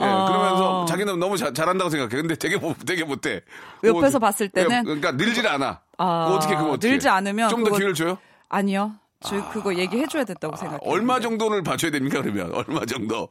예, 0.00 0.04
아. 0.04 0.26
그러면서 0.26 0.84
자기는 0.86 1.18
너무 1.18 1.36
자- 1.36 1.52
잘한다고 1.52 1.90
생각해. 1.90 2.10
근데 2.22 2.34
되게, 2.36 2.56
못- 2.56 2.76
되게 2.86 3.04
못해. 3.04 3.40
옆에서 3.82 4.06
어떻게- 4.06 4.18
봤을 4.18 4.48
때는? 4.48 4.84
그러니까 4.84 5.12
늘질 5.12 5.46
않아. 5.46 5.80
아, 5.98 6.26
어떻게, 6.32 6.54
그거 6.54 6.70
어떻게. 6.70 6.90
늘지 6.90 7.08
않으면 7.08 7.48
좀 7.50 7.64
더 7.64 7.72
기회를 7.72 7.94
줘요? 7.94 8.18
아니요. 8.48 8.92
저 9.20 9.50
그거 9.50 9.74
얘기해 9.74 10.06
줘야 10.06 10.22
됐다고 10.22 10.54
생각해요. 10.56 10.78
얼마 10.84 11.18
정도를 11.18 11.62
봐줘야 11.64 11.90
됩니까, 11.90 12.22
그러면? 12.22 12.52
얼마 12.54 12.86
정도? 12.86 13.28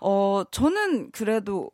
어, 0.00 0.42
저는 0.50 1.10
그래도 1.12 1.70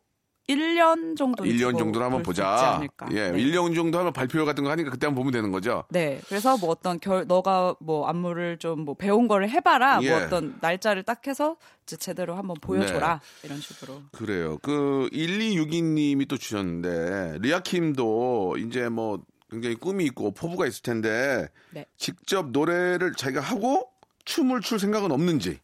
1년 0.47 1.17
정도 1.17 1.43
1년 1.43 1.77
정도를 1.77 2.05
한번 2.05 2.21
보자. 2.23 2.79
예, 3.11 3.31
네. 3.31 3.37
1년 3.43 3.73
정도 3.75 3.97
하면 3.99 4.13
발표 4.13 4.45
같은 4.45 4.63
거 4.63 4.69
하니까 4.69 4.91
그때 4.91 5.07
한번 5.07 5.23
보면 5.23 5.33
되는 5.33 5.51
거죠. 5.51 5.85
네. 5.89 6.21
그래서 6.27 6.57
뭐 6.57 6.69
어떤 6.69 6.99
결, 6.99 7.25
너가 7.27 7.75
뭐 7.79 8.07
안무를 8.07 8.57
좀 8.59 8.85
뭐 8.85 8.93
배운 8.93 9.27
거를 9.27 9.49
해 9.49 9.59
봐라. 9.59 9.99
예. 10.03 10.09
뭐 10.09 10.19
어떤 10.19 10.57
날짜를 10.61 11.03
딱 11.03 11.25
해서 11.27 11.57
제대로 11.85 12.35
한번 12.35 12.55
보여 12.61 12.85
줘라. 12.85 13.19
네. 13.41 13.47
이런 13.47 13.59
식으로. 13.59 14.03
그래요. 14.11 14.57
그 14.61 15.09
1262 15.11 15.81
님이 15.81 16.25
또 16.25 16.37
주셨는데 16.37 17.39
리아킴도 17.41 18.57
이제 18.59 18.89
뭐 18.89 19.23
굉장히 19.49 19.75
꿈이 19.75 20.05
있고 20.05 20.31
포부가 20.31 20.67
있을 20.67 20.83
텐데 20.83 21.47
네. 21.71 21.85
직접 21.97 22.51
노래를 22.51 23.13
자기가 23.13 23.41
하고 23.41 23.89
춤을 24.25 24.61
출 24.61 24.79
생각은 24.79 25.11
없는지. 25.11 25.59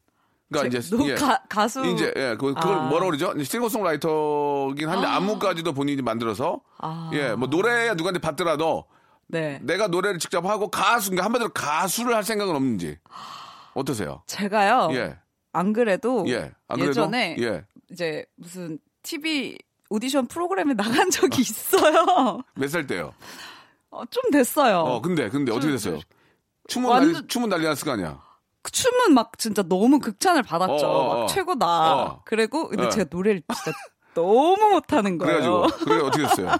그러니까 0.51 0.79
제- 0.79 0.85
이제 0.87 0.95
너 0.97 1.07
예. 1.07 1.15
가, 1.15 1.41
가수. 1.49 1.85
이제 1.85 2.13
예, 2.15 2.35
그, 2.39 2.53
그걸 2.53 2.77
아. 2.77 2.81
뭐라 2.83 3.05
그러죠? 3.05 3.33
싱어송라이터긴 3.43 4.89
한데 4.89 5.07
안무까지도 5.07 5.73
본인이 5.73 6.01
만들어서 6.01 6.61
아. 6.79 7.09
예, 7.13 7.33
뭐 7.33 7.47
노래야 7.47 7.93
누구한테 7.93 8.19
받더라도 8.19 8.85
네. 9.27 9.59
내가 9.63 9.87
노래를 9.87 10.19
직접 10.19 10.45
하고 10.45 10.69
가수, 10.69 11.09
그러니까 11.09 11.25
한마디로 11.25 11.49
가수를 11.53 12.13
할 12.15 12.23
생각은 12.23 12.53
없는지 12.55 12.97
어떠세요? 13.73 14.23
제가요. 14.27 14.89
예, 14.93 15.17
안 15.53 15.71
그래도 15.73 16.25
예, 16.27 16.51
안 16.67 16.77
그래도 16.79 16.89
예전에 16.89 17.37
예, 17.39 17.65
이제 17.89 18.25
무슨 18.35 18.77
TV 19.03 19.57
오디션 19.89 20.27
프로그램에 20.27 20.73
나간 21.05 21.09
적이 21.09 21.41
있어요. 21.41 22.41
몇 22.55 22.67
살 22.69 22.85
때요? 22.87 23.13
어, 23.89 24.03
좀 24.05 24.23
됐어요. 24.31 24.79
어, 24.79 25.01
근데 25.01 25.29
근데 25.29 25.51
어떻게 25.51 25.71
됐어요? 25.71 25.99
춤은 26.67 26.89
완전- 26.89 27.13
난리, 27.13 27.27
춤은 27.27 27.49
난리 27.49 27.65
났을 27.65 27.83
거 27.85 27.91
아니야. 27.91 28.21
그 28.63 28.71
춤은 28.71 29.13
막 29.13 29.37
진짜 29.37 29.63
너무 29.63 29.99
극찬을 29.99 30.43
받았죠. 30.43 30.85
어, 30.87 30.89
어, 30.89 30.99
어. 31.15 31.19
막 31.21 31.27
최고다. 31.27 31.93
어. 32.03 32.21
그리고 32.25 32.67
근데 32.69 32.85
어. 32.85 32.89
제가 32.89 33.07
노래를 33.11 33.41
진짜 33.53 33.77
너무 34.13 34.69
못하는 34.71 35.17
거예요. 35.17 35.39
그래가지고 35.61 35.85
그래 35.85 36.01
어떻게 36.01 36.23
됐어요? 36.27 36.51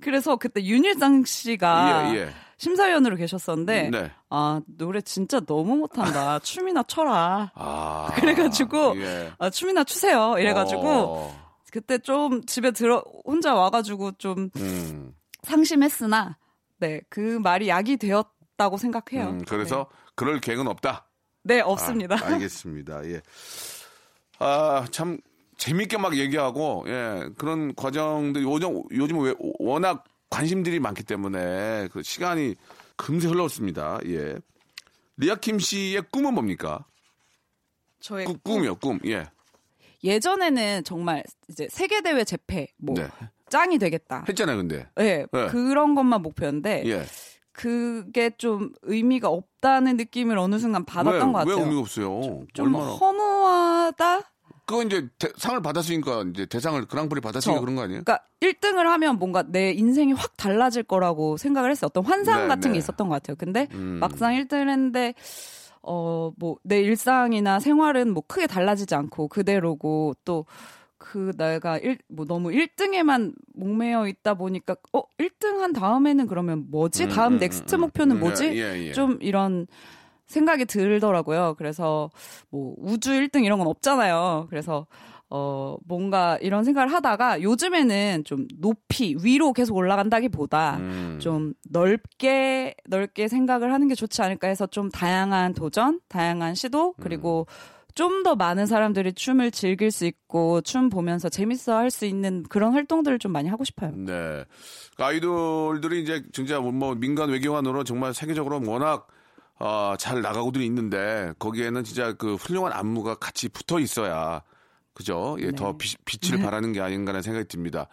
그래서 0.00 0.36
그때 0.36 0.62
윤일상 0.64 1.24
씨가 1.24 2.14
예, 2.14 2.18
예. 2.18 2.30
심사위원으로 2.56 3.16
계셨었는데 3.16 3.90
네. 3.90 4.10
아 4.30 4.60
노래 4.66 5.00
진짜 5.02 5.40
너무 5.40 5.76
못한다. 5.76 6.38
춤이나 6.42 6.82
춰라. 6.84 7.52
아, 7.54 8.08
그래가지고 8.16 8.96
예. 9.00 9.32
아, 9.38 9.50
춤이나 9.50 9.84
추세요. 9.84 10.36
이래가지고 10.38 10.88
어, 10.88 11.50
그때 11.70 11.98
좀 11.98 12.44
집에 12.46 12.70
들어 12.72 13.04
혼자 13.24 13.54
와가지고 13.54 14.12
좀 14.18 14.50
음, 14.56 15.14
상심했으나 15.42 16.38
네 16.78 17.02
그 17.10 17.20
말이 17.42 17.68
약이 17.68 17.98
되었다고 17.98 18.78
생각해요. 18.78 19.28
음, 19.30 19.44
그래서 19.46 19.86
그럴 20.14 20.40
계획은 20.40 20.66
없다. 20.66 21.06
네, 21.42 21.56
네, 21.56 21.60
없습니다. 21.60 22.16
아, 22.16 22.26
알겠습니다. 22.34 23.04
예. 23.06 23.20
아, 24.38 24.86
참 24.90 25.18
재밌게 25.58 25.98
막 25.98 26.16
얘기하고 26.16 26.84
예, 26.86 27.28
그런 27.36 27.74
과정들 27.74 28.42
요즘 28.42 28.82
요즘 28.92 29.20
왜 29.20 29.34
워낙 29.58 30.04
관심들이 30.30 30.78
많기 30.80 31.02
때문에 31.02 31.88
그 31.92 32.02
시간이 32.02 32.54
금세 32.96 33.28
흘렀습니다. 33.28 33.98
예. 34.06 34.36
리아킴 35.16 35.58
씨의 35.58 36.02
꿈은 36.10 36.34
뭡니까? 36.34 36.84
저의 38.00 38.24
꾸- 38.24 38.38
꿈이요, 38.38 38.76
꿈. 38.76 38.98
예. 39.04 39.26
예전에는 40.02 40.82
정말 40.84 41.22
이제 41.50 41.68
세계 41.70 42.00
대회 42.00 42.24
재패 42.24 42.68
뭐 42.78 42.94
네. 42.94 43.06
짱이 43.50 43.78
되겠다. 43.78 44.24
했잖아요, 44.26 44.56
근데. 44.56 44.88
네, 44.96 45.26
네. 45.30 45.46
그런 45.48 45.94
것만 45.94 46.22
목표였는데 46.22 46.84
예. 46.86 47.04
그게 47.52 48.30
좀 48.38 48.72
의미가 48.82 49.28
없다는 49.28 49.96
느낌을 49.96 50.38
어느 50.38 50.58
순간 50.58 50.84
받았던 50.84 51.28
왜, 51.28 51.32
것 51.32 51.38
같아요. 51.38 51.54
왜 51.56 51.60
의미가 51.62 51.80
없어요? 51.80 52.44
좀 52.54 52.74
얼마나? 52.74 52.92
허무하다? 52.92 54.20
그건 54.66 54.86
이제 54.86 55.08
대- 55.18 55.32
상을 55.36 55.60
받았으니까 55.60 56.26
이제 56.32 56.46
대상을 56.46 56.84
그랑프리 56.86 57.20
받았으니까 57.20 57.56
저. 57.56 57.60
그런 57.60 57.74
거 57.74 57.82
아니에요? 57.82 58.02
그러니까 58.04 58.24
1등을 58.40 58.84
하면 58.84 59.18
뭔가 59.18 59.42
내 59.42 59.72
인생이 59.72 60.12
확 60.12 60.36
달라질 60.36 60.84
거라고 60.84 61.36
생각을 61.36 61.70
했어요. 61.72 61.88
어떤 61.88 62.04
환상 62.04 62.42
네, 62.42 62.46
같은 62.48 62.70
네. 62.70 62.74
게 62.74 62.78
있었던 62.78 63.08
것 63.08 63.14
같아요. 63.14 63.34
근데 63.36 63.66
음. 63.72 63.98
막상 64.00 64.32
1등을 64.34 64.68
했는데 64.68 65.14
어 65.82 66.30
뭐 66.38 66.56
내 66.62 66.80
일상이나 66.82 67.58
생활은 67.58 68.12
뭐 68.14 68.22
크게 68.26 68.46
달라지지 68.46 68.94
않고 68.94 69.26
그대로고 69.28 70.14
또 70.24 70.44
그 71.00 71.32
내가 71.36 71.78
일, 71.78 71.96
뭐 72.08 72.26
너무 72.26 72.50
1등에만 72.50 73.32
목매여 73.54 74.06
있다 74.06 74.34
보니까 74.34 74.76
어 74.92 75.02
1등 75.18 75.60
한 75.60 75.72
다음에는 75.72 76.26
그러면 76.26 76.66
뭐지? 76.68 77.08
다음 77.08 77.32
음, 77.34 77.38
next 77.38 77.74
음, 77.74 77.80
목표는 77.80 78.16
음. 78.16 78.20
뭐지? 78.20 78.44
예, 78.54 78.88
예. 78.88 78.92
좀 78.92 79.16
이런 79.22 79.66
생각이 80.26 80.66
들더라고요. 80.66 81.54
그래서 81.56 82.10
뭐 82.50 82.74
우주 82.78 83.12
1등 83.12 83.44
이런 83.44 83.58
건 83.58 83.66
없잖아요. 83.66 84.46
그래서 84.50 84.86
어 85.30 85.78
뭔가 85.86 86.36
이런 86.42 86.64
생각을 86.64 86.92
하다가 86.92 87.40
요즘에는 87.40 88.24
좀 88.24 88.46
높이 88.58 89.16
위로 89.22 89.54
계속 89.54 89.76
올라간다기보다 89.76 90.76
음. 90.76 91.18
좀 91.18 91.54
넓게 91.70 92.74
넓게 92.86 93.26
생각을 93.26 93.72
하는 93.72 93.88
게 93.88 93.94
좋지 93.94 94.20
않을까 94.20 94.48
해서 94.48 94.66
좀 94.66 94.90
다양한 94.90 95.54
도전, 95.54 96.00
다양한 96.08 96.54
시도 96.54 96.92
그리고 97.00 97.46
좀 97.94 98.22
더 98.22 98.34
많은 98.36 98.66
사람들이 98.66 99.14
춤을 99.14 99.50
즐길 99.50 99.90
수 99.90 100.04
있고 100.04 100.60
춤 100.60 100.90
보면서 100.90 101.28
재밌어 101.28 101.74
할 101.76 101.90
수 101.90 102.04
있는 102.04 102.42
그런 102.44 102.72
활동들을 102.74 103.18
좀 103.18 103.32
많이 103.32 103.48
하고 103.48 103.64
싶어요. 103.64 103.92
네. 103.96 104.44
그 104.96 105.04
아이돌들이 105.04 106.02
이제 106.02 106.22
진짜 106.32 106.60
뭐 106.60 106.94
민간 106.94 107.30
외교관으로 107.30 107.84
정말 107.84 108.12
세계적으로 108.14 108.60
워낙 108.66 109.06
어, 109.58 109.94
잘 109.98 110.20
나가고들 110.22 110.60
있는데 110.62 111.32
거기에는 111.38 111.84
진짜 111.84 112.12
그 112.12 112.34
훌륭한 112.34 112.72
안무가 112.72 113.14
같이 113.14 113.48
붙어 113.48 113.78
있어야 113.80 114.42
그죠? 114.94 115.36
예, 115.40 115.52
더 115.52 115.76
빛, 115.78 115.96
빛을 116.04 116.40
발하는 116.42 116.72
게 116.72 116.80
아닌가라는 116.80 117.22
생각이 117.22 117.48
듭니다. 117.48 117.88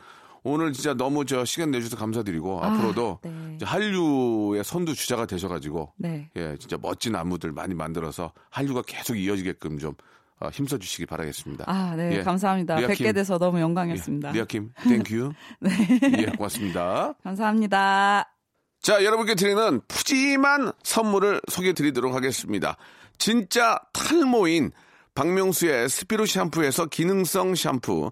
오늘 0.48 0.72
진짜 0.74 0.94
너무 0.94 1.26
저 1.26 1.44
시간 1.46 1.72
내주셔서 1.72 1.98
감사드리고 1.98 2.64
아, 2.64 2.68
앞으로도 2.68 3.20
네. 3.24 3.58
한류의 3.62 4.64
선두 4.64 4.96
주자가 4.96 5.26
되셔가지고 5.26 5.94
네. 5.98 6.30
예, 6.36 6.56
진짜 6.58 6.78
멋진 6.82 7.16
안무들 7.16 7.52
많이 7.52 7.74
만들어서 7.74 8.32
한류가 8.50 8.84
계속 8.88 9.16
이어지게끔 9.16 9.78
좀 9.78 9.94
어, 10.40 10.50
힘써 10.50 10.78
주시기 10.78 11.06
바라겠습니다. 11.06 11.66
아, 11.68 11.96
네. 11.96 12.18
예. 12.18 12.24
감사합니다. 12.24 12.76
리아킴. 12.76 12.88
뵙게 12.90 13.12
돼서 13.12 13.38
너무 13.38 13.60
영광이었습니다. 13.60 14.30
예, 14.30 14.34
리아킴, 14.34 14.72
thank 14.88 15.13
you. 15.13 15.34
네. 15.60 15.72
예, 16.20 16.26
고맙습니다. 16.28 17.14
감사합니다. 17.24 18.32
자, 18.82 19.04
여러분께 19.04 19.36
드리는 19.36 19.82
푸짐한 19.88 20.72
선물을 20.84 21.42
소개해 21.50 21.74
드리도록 21.74 22.14
하겠습니다. 22.14 22.78
진짜 23.18 23.80
탈모인 23.94 24.72
박명수의 25.16 25.90
스피루 25.90 26.28
샴푸에서 26.28 26.86
기능성 26.86 27.56
샴푸, 27.56 28.12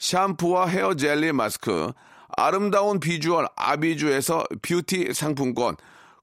샴푸와 0.00 0.66
헤어 0.66 0.94
젤리 0.94 1.32
마스크, 1.32 1.92
아름다운 2.36 2.98
비주얼 3.00 3.46
아비주에서 3.54 4.44
뷰티 4.62 5.12
상품권, 5.14 5.76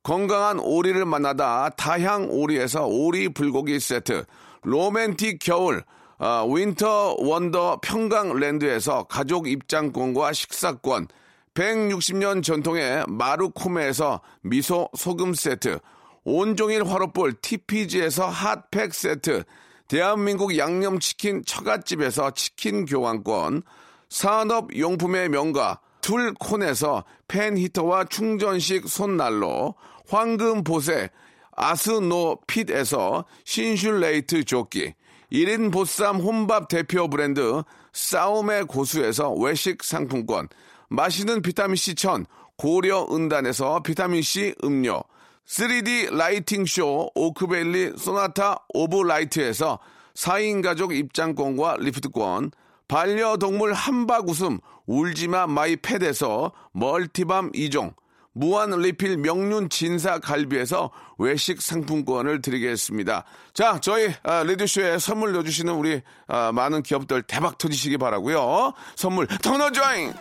건강한 0.04 0.60
오리를 0.60 1.06
만나다 1.06 1.70
다향 1.70 2.28
오리에서 2.30 2.86
오리 2.88 3.30
불고기 3.30 3.80
세트, 3.80 4.26
로맨틱 4.64 5.40
겨울 5.40 5.84
아, 6.20 6.44
winter 6.50 7.18
wonder 7.20 7.80
평강랜드에서 7.84 9.04
가족 9.04 9.48
입장권과 9.48 10.34
식사권, 10.34 11.08
160년 11.54 12.42
전통의 12.42 13.06
마루코메에서 13.08 14.22
미소 14.42 14.90
소금 14.96 15.36
세트, 15.36 15.80
온종일 16.24 16.84
화로볼 16.86 17.34
TPG에서 17.34 18.28
핫팩 18.28 18.94
세트, 18.96 19.44
대한민국 19.88 20.58
양념치킨 20.58 21.44
처갓집에서 21.46 22.32
치킨 22.32 22.86
교환권, 22.86 23.64
산업용품의 24.10 25.30
명가 25.30 25.80
툴콘에서 26.02 27.06
팬히터와 27.28 28.06
충전식 28.06 28.88
손난로, 28.88 29.76
황금보세 30.10 31.10
아스노 31.56 32.40
핏에서 32.48 33.26
신슐레이트 33.46 34.44
조끼, 34.44 34.94
1인 35.32 35.72
보쌈 35.72 36.18
혼밥 36.18 36.68
대표 36.68 37.10
브랜드 37.10 37.64
싸움의 37.94 38.66
고수에서 38.66 39.34
외식 39.34 39.84
상품권, 39.84 40.48
마시는 40.90 41.42
비타민C 41.42 41.96
천 41.96 42.26
고려 42.58 43.08
은단에서 43.12 43.82
비타민C 43.84 44.56
음료, 44.64 45.04
3D 45.48 46.14
lighting 46.14 46.66
쇼 46.66 47.10
오크밸리 47.16 47.93
소나타 47.98 48.66
오브 48.74 49.04
라이트에서 49.04 49.80
4인 50.14 50.62
가족 50.62 50.93
입장권과 50.93 51.78
리프트권, 51.80 52.52
반려동물 52.88 53.74
함박 53.74 54.28
웃음 54.28 54.60
울지마 54.88 55.48
마이 55.48 55.78
팻에서 55.78 56.52
multi 56.74 57.17
balm 57.17 57.52
2종, 57.54 57.93
무한 58.34 58.72
리필 58.72 59.18
명륜 59.18 59.70
진사 59.70 60.20
갈비에서 60.20 60.91
외식 61.18 61.62
상품권을 61.62 62.41
드리겠습니다. 62.41 63.24
자, 63.54 63.80
저희 63.80 64.14
아, 64.24 64.43
레디쇼에 64.43 65.00
선물 65.00 65.32
넣어주시는 65.34 65.74
우리 65.74 66.02
아, 66.28 66.52
많은 66.52 66.84
기업들 66.84 67.24
대박 67.24 67.58
터지시기 67.58 67.98
바라고요. 67.98 68.74
선물 68.95 69.28
더 69.28 69.58
넣어줘잉! 69.58 70.14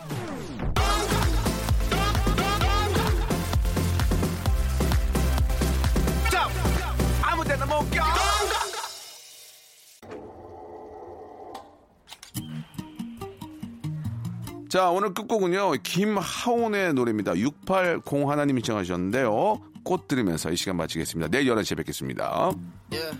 자, 14.68 14.90
오늘 14.90 15.14
끝곡은요, 15.14 15.72
김하온의 15.82 16.92
노래입니다. 16.92 17.34
680 17.36 18.28
하나님이 18.28 18.60
청하셨는데요. 18.62 19.62
꽃 19.84 20.06
들으면서 20.06 20.50
이 20.50 20.56
시간 20.56 20.76
마치겠습니다. 20.76 21.30
내일 21.30 21.46
11시에 21.46 21.76
뵙겠습니다. 21.78 22.50
Yeah, 22.90 23.18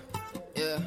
yeah. 0.57 0.85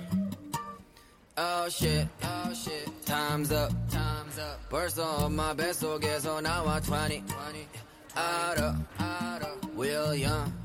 Oh 1.37 1.65
shit, 1.69 2.07
oh 2.23 2.53
shit. 2.53 2.91
Time's 3.05 3.51
up, 3.51 3.73
time's 3.89 4.37
up. 4.37 4.59
벌써 4.69 5.25
엄마 5.25 5.55
뱃속에서 5.55 6.41
나와 6.41 6.79
20, 6.79 7.23
20. 7.25 7.88
알아, 8.15 8.75
알아. 8.97 9.55
William. 9.77 10.59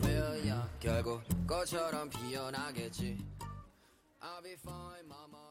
결국 0.85 1.23
꽃처럼 1.47 2.11
피어나겠지. 2.11 3.17
I'll 4.21 4.43
be 4.43 4.53
fine, 4.53 5.09
mama. 5.09 5.44